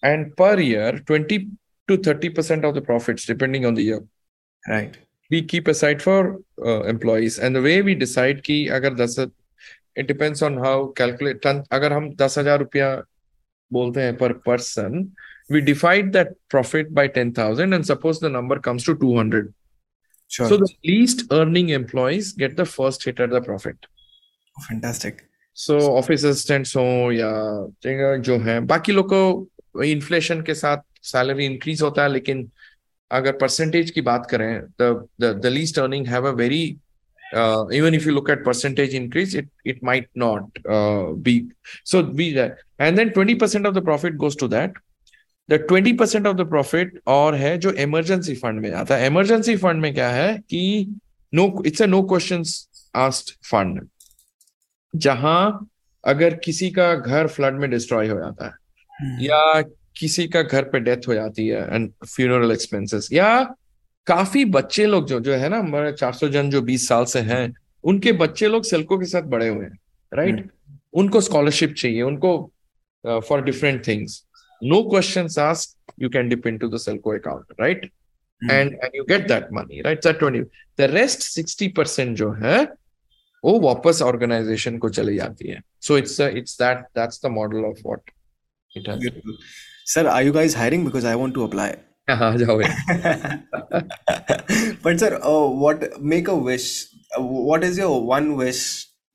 [0.03, 1.45] and per year 20
[1.89, 4.01] to 30 percent of the profits depending on the year
[4.63, 4.97] right
[5.31, 6.27] we keep aside for
[6.89, 11.93] employees and the way we decide की अगर दस it depends on how calculate अगर
[11.93, 12.95] हम दस हज़ार रुपया
[13.71, 15.03] बोलते हैं per person
[15.49, 19.53] we divide that profit by 10,000 and suppose the number comes to 200
[20.31, 23.87] sure so the least earning employees get the first hit at the profit
[24.67, 25.21] fantastic
[25.53, 27.31] so office assistants हो या
[27.83, 32.49] जगह जो है बाकी लोग को इन्फ्लेशन के साथ सैलरी इंक्रीज होता है लेकिन
[33.11, 34.49] अगर परसेंटेज की बात करें
[34.81, 34.89] the
[35.23, 36.77] the the least earning have a very
[37.33, 41.35] uh, even if you look at percentage increase it it might not uh, be
[41.83, 43.81] so be that and then 20% of the
[45.51, 49.57] that the 20% of the profit और है जो emergency fund में आता है। Emergency
[49.57, 50.95] fund में क्या है कि
[51.33, 52.43] no it's a no question
[52.95, 53.87] asked fund
[54.95, 55.69] जहाँ
[56.05, 58.53] अगर किसी का घर फ्लड में डिस्ट्रॉय हो जाता है
[59.25, 59.61] या
[59.97, 63.55] किसी का घर पे डेथ हो जाती है एंड फ्यूनरल एक्सपेंसेस या
[64.07, 67.55] काफ़ी बच्चे लोग जो जो है ना हमारे 400 जन जो 20 साल से हैं
[67.83, 69.79] उनके बच्चे लोग सेल्को के साथ बड़े हुए हैं
[70.13, 70.51] राइट
[70.93, 72.51] उनको स्कॉलरशिप चाहिए उनको
[73.07, 74.26] for different things
[74.63, 77.85] no questions ask you can dip into the Selco account right
[78.51, 80.43] and and you get that money right that 20
[80.79, 82.57] the rest 60% जो है
[83.43, 87.81] वो वापस ऑर्गेनाइजेशन को चली जाती है so it's it's that that's the model of
[87.85, 88.11] what
[88.77, 89.37] it has Beautiful.
[89.85, 90.83] Sir, are you guys hiring?
[90.83, 91.67] Because I want to apply.
[92.09, 92.57] आ जाओ
[94.83, 96.67] But sir, uh, what make a wish?
[97.17, 98.61] Uh, what is your one wish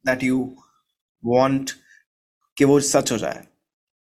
[0.05, 0.39] that you
[1.23, 1.75] want
[2.57, 3.43] कि वो सच हो जाए?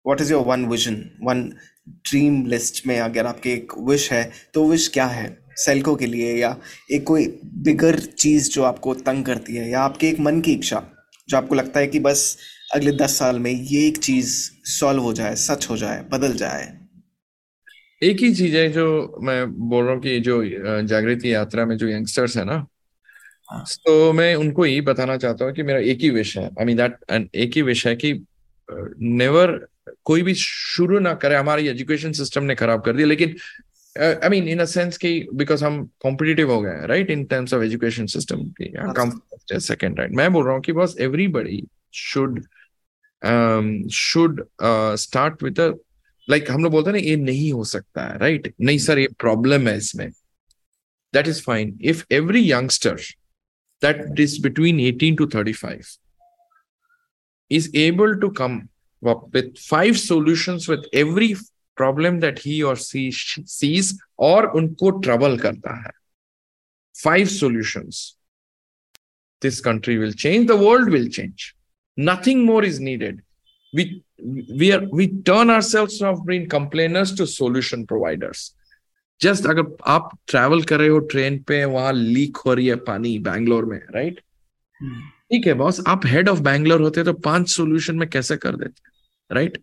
[0.09, 1.43] What is your one vision One
[1.89, 5.41] dream list में अगर आपके एक wish है तो विश क्या है?
[5.55, 6.57] सेल्को के लिए या
[6.91, 10.91] एक कोई बिगर चीज़ जो आपको तंग करती है या आपके एक मन की इच्छा
[11.29, 12.37] जो आपको लगता है कि बस
[12.73, 16.77] अगले दस साल में ये एक चीज़ सॉल्व हो जाए सच हो जाए बदल जाए
[18.03, 20.43] एक ही चीज़ है जो मैं बोल रहा हूँ कि जो
[20.83, 22.67] जागृति यात्रा में जो यंगस्टर्स है ना
[23.51, 26.65] हाँ। तो मैं उनको यही बताना चाहता हूँ कि मेरा एक ही विश है आई
[26.65, 26.95] मीन दैट
[27.35, 28.25] एक ही विश है कि
[29.01, 29.67] नेवर
[30.05, 33.35] कोई भी शुरू ना करे हमारी एजुकेशन सिस्टम ने खराब कर दिया। लेकिन
[33.95, 37.63] I mean in a sense कि बिकॉज़ हम कॉम्पिटिटिव हो गए right in terms of
[37.63, 41.63] education system की सेकंड राइट मैं बोल रहा हूँ कि बस everybody
[41.93, 42.41] should
[43.93, 44.43] should
[44.99, 45.59] start with
[46.27, 48.61] like हम लोग बोलते हैं ना ये नहीं हो सकता है राइट right?
[48.61, 50.09] नहीं सर ये प्रॉब्लम है इसमें।
[51.13, 52.95] That is fine if every youngster
[53.81, 55.97] that is between 18 to 35
[57.51, 58.53] is able to come
[59.03, 61.35] up with five solutions with every
[61.75, 65.93] problem that he or she sees or unko trouble karta hai
[66.95, 68.15] five solutions
[69.41, 71.55] this country will change the world will change
[71.97, 73.21] nothing more is needed
[73.73, 74.03] we
[74.59, 78.49] we are we turn ourselves from being complainers to solution providers
[79.21, 83.17] just अगर आप travel कर रहे हो train पे वहाँ leak हो रही है पानी
[83.27, 84.19] बैंगलोर में राइट
[85.31, 88.90] ठीक है बॉस आप हेड ऑफ़ बैंगलोर होते तो पाँच सोल्यूशन में कैसे कर देते
[89.31, 89.57] राइट?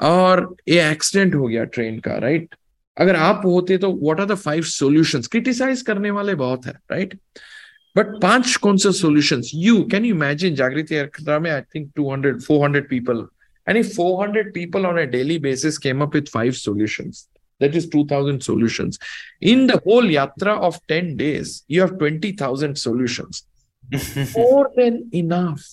[0.00, 2.54] और ये एक्सीडेंट हो गया ट्रेन का राइट?
[2.98, 7.18] अगर आप होते तो what are the five solutions criticise करने वाले बहुत है राइट?
[7.96, 12.34] बट पाँच कौन से solution you can you imagine Jagriti aircraft में I think 200
[12.50, 13.26] 400 people
[13.68, 17.28] and any 400 people on a daily basis came up with five solutions
[17.60, 18.98] That is 2000 solutions.
[19.40, 23.46] In the whole yatra of 10 days, you have 20,000 solutions.
[24.36, 25.66] More than enough.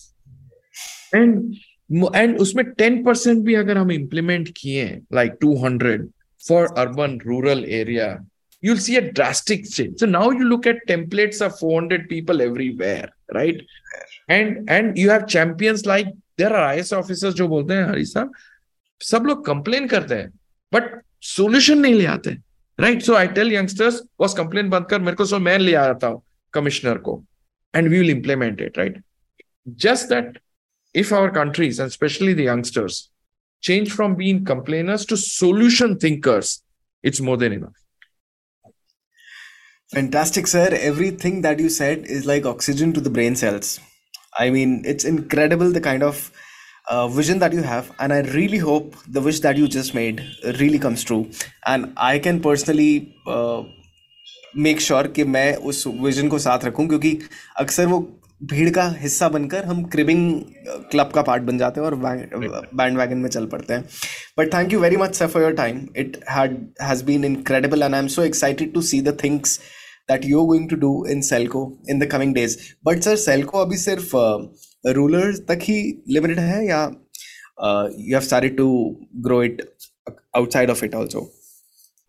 [1.14, 1.56] And
[1.90, 6.08] and उसमें ten percent भी अगर हम implement किए like two hundred
[6.48, 8.08] for urban rural area
[8.64, 12.42] you'll see a drastic change so now you look at templates of four hundred people
[12.42, 13.66] everywhere right
[14.30, 16.08] and and you have champions like
[16.38, 18.32] there are I S officer जो बोलते हैं हरी साहब,
[19.02, 20.30] सब लोग complain करते हैं
[20.74, 22.32] but solution नहीं ले आते
[22.80, 26.08] right so I tell youngsters बस कंप्लेन बंद कर, मेरे को सो, मैं ले आता
[26.08, 26.22] हूँ
[26.54, 27.24] कमिश्नर को
[27.76, 29.02] and we will implement it right
[29.68, 30.38] just that
[30.95, 33.11] if our countries, and especially the youngsters,
[33.61, 36.63] change from being complainers to solution thinkers,
[37.03, 37.75] it's more than enough.
[39.93, 40.69] Fantastic, sir.
[40.73, 43.81] Everything that you said is like oxygen to the brain cells.
[44.39, 46.31] I mean, it's incredible the kind of
[46.89, 50.25] uh, vision that you have, and I really hope the wish that you just made
[50.61, 51.31] really comes true.
[51.67, 53.65] And I can personally uh,
[54.57, 57.19] make sure sure कि मैं उस vision को साथ रखूं क्योंकि
[57.61, 57.99] अक्सर वो
[58.42, 60.42] भीड़ का हिस्सा बनकर हम क्रिबिंग
[60.92, 63.84] क्लब का पार्ट बन जाते हैं और बैंड वैगन में चल पड़ते हैं।
[64.38, 67.94] But thank you very much sir for your time it had has been incredible and
[67.96, 69.60] I am so excited to see the things
[70.12, 73.78] that you going to do in SELCO in the coming days but sir SELCO अभी
[73.78, 74.16] सिर्फ़
[74.96, 75.80] rural तक ही
[76.10, 76.84] limited है या
[77.64, 78.68] you have started to
[79.26, 79.62] grow it
[80.36, 81.32] outside of it also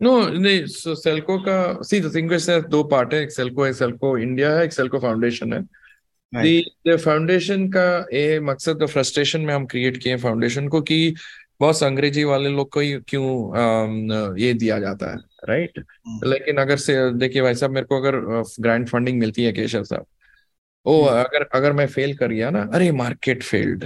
[0.01, 0.65] no नहीं
[0.95, 2.31] सेल्को का see the thing
[2.69, 5.61] दो part है, एक सेल्को है सेल्को इंडिया है, एक सेल्को फाउंडेशन है।
[6.97, 11.15] फाउंडेशन का ये मकसद फ्रस्ट्रेशन में हम क्रिएट किए फाउंडेशन को कि
[11.59, 15.17] बहुत अंग्रेज़ी वाले लोग को क्यों ये दिया जाता है
[15.49, 16.25] राइट hmm.
[16.25, 20.05] लेकिन अगर से देखिए भाई साहब मेरे को अगर ग्रांट फंडिंग मिलती है केशव साहब
[20.85, 21.17] ओ hmm.
[21.17, 23.85] अगर अगर मैं फेल कर गया ना अरे मार्केट फेल्ड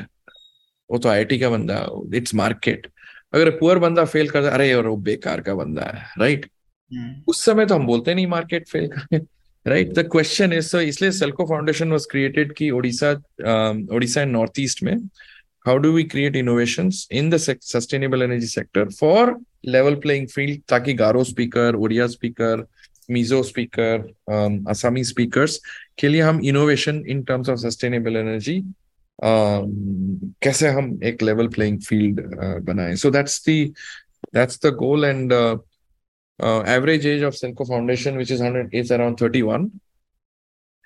[0.92, 2.88] वो तो आईटी का बंदा इट्स मार्केट
[3.34, 7.28] अगर पुअर बंदा फेल कर अरे और वो बेकार का बंदा है राइट hmm.
[7.28, 9.20] उस समय तो हम बोलते नहीं मार्केट फेल कर
[9.66, 13.12] राइट द क्वेश्चन इज़ इसलिए सेल्को फाउंडेशन वाज क्रिएटेड की Odisha
[13.96, 14.96] Odisha and north east में
[15.66, 20.94] how do we create innovations in the sustainable energy sector for level playing field ताकि
[20.94, 22.66] Garo speaker Odia speaker
[23.12, 24.12] Mizo speaker
[24.72, 25.60] Assamese speakers
[26.00, 28.62] के लिए हम innovation in terms of sustainable energy
[30.44, 32.22] कैसे हम एक level playing field
[32.66, 35.34] बनाए। So that's that's the goal and
[36.41, 39.81] average age of Selco Foundation, which is 100, is around 31.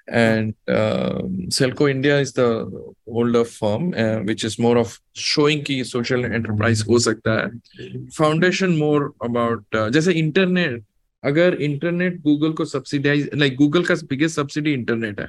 [0.08, 5.84] And um, Selco India is the older firm, uh, which is more of showing ki
[5.84, 8.10] social enterprise हो सकता है.
[8.12, 10.84] Foundation more about uh, जैसे internet
[11.24, 15.28] अगर internet Google को subsidise like Google का biggest subsidy internet है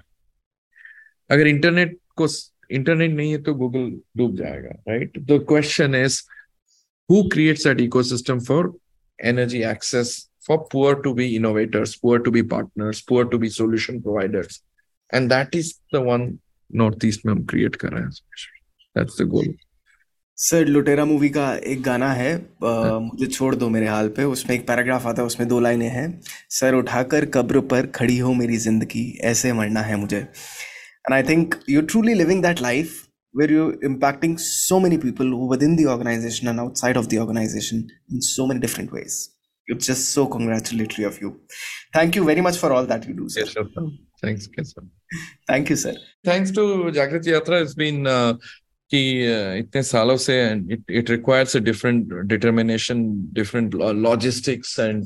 [1.29, 2.27] अगर internet को
[2.75, 6.23] इंटरनेट नहीं है तो गूगल डूब जाएगा right the question is
[7.09, 8.59] who creates that ecosystem for
[9.18, 14.02] Energy access for poor to be innovators poor to be partners poor to be solution
[14.02, 14.60] providers
[15.12, 16.38] and that is the one
[16.70, 18.10] northeast में हम create कर रहे हैं
[18.96, 19.54] that's the goal
[20.38, 24.56] sir Lootera movie का एक गाना है आ, मुझे छोड़ दो मेरे हाल पे उसमें
[24.56, 28.56] एक पैराग्राफ आता है उसमें दो लाइनें हैं सर उठाकर कब्र पर खड़ी हो मेरी
[28.56, 30.26] ज़िंदगी ऐसे मरना है मुझे
[31.04, 35.75] And I think you're truly living that life where you're impacting so many people within
[35.75, 39.29] the organization and outside of the organization in so many different ways.
[39.67, 41.39] It's just so congratulatory of you.
[41.93, 43.41] Thank you very much for all that you do, sir.
[43.41, 43.63] Yes, sir.
[44.21, 44.81] Thanks, sir.
[45.47, 45.95] Thank you, sir.
[46.25, 46.61] Thanks to
[46.97, 47.61] Jagriti Yatra.
[47.61, 48.33] It's been uh,
[48.93, 49.01] कि
[49.59, 50.33] इतने सालों से
[50.73, 53.75] it it requires a different determination different
[54.05, 55.05] logistics and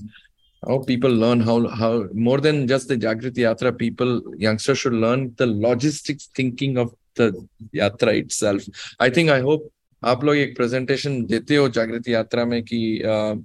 [0.67, 1.89] how people learn how how
[2.27, 4.13] more than just the jagriti yatra people
[4.43, 8.62] youngsters should learn the logistics thinking of the yatra itself.
[9.00, 9.70] I think i hope
[10.04, 13.44] आप लोग एक presentation देते हो जागृति यात्रा में कि uh,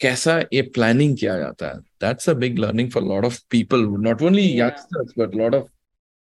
[0.00, 4.22] कैसा ये प्लानिंग किया जाता है। That's a big learning for lot of people not
[4.22, 5.64] only youngsters but lot of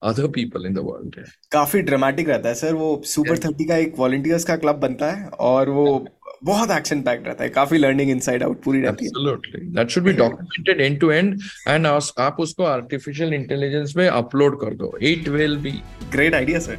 [0.04, 3.93] other people in the world काफ़ी ड्रामेटिक रहता है सर वो सुपर थर्टी का एक
[3.98, 6.08] वॉलंटियर्स का क्लब बनता है और वो
[6.44, 10.04] बहुत एक्शन पैक रहता है काफ़ी लर्निंग इनसाइड आउट पूरी रहती है। Absolutely that should
[10.04, 15.28] be documented end to end and आप उसको आर्टिफिशियल इंटेलिजेंस में अपलोड कर दो। It
[15.30, 15.72] will be
[16.12, 16.78] great idea sir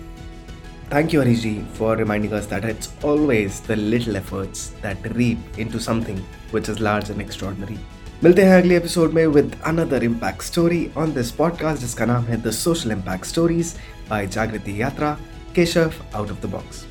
[0.92, 1.42] Thank you, Harish
[1.78, 6.22] for reminding us that it's always the little efforts that reap into something
[6.54, 7.76] which is large and extraordinary.
[8.24, 12.42] मिलते हैं अगले episode में with another impact story on this podcast जिसका नाम है
[12.42, 13.74] the social impact stories
[14.10, 15.16] by Jagriti Yatra
[15.56, 16.87] Keshav out of the box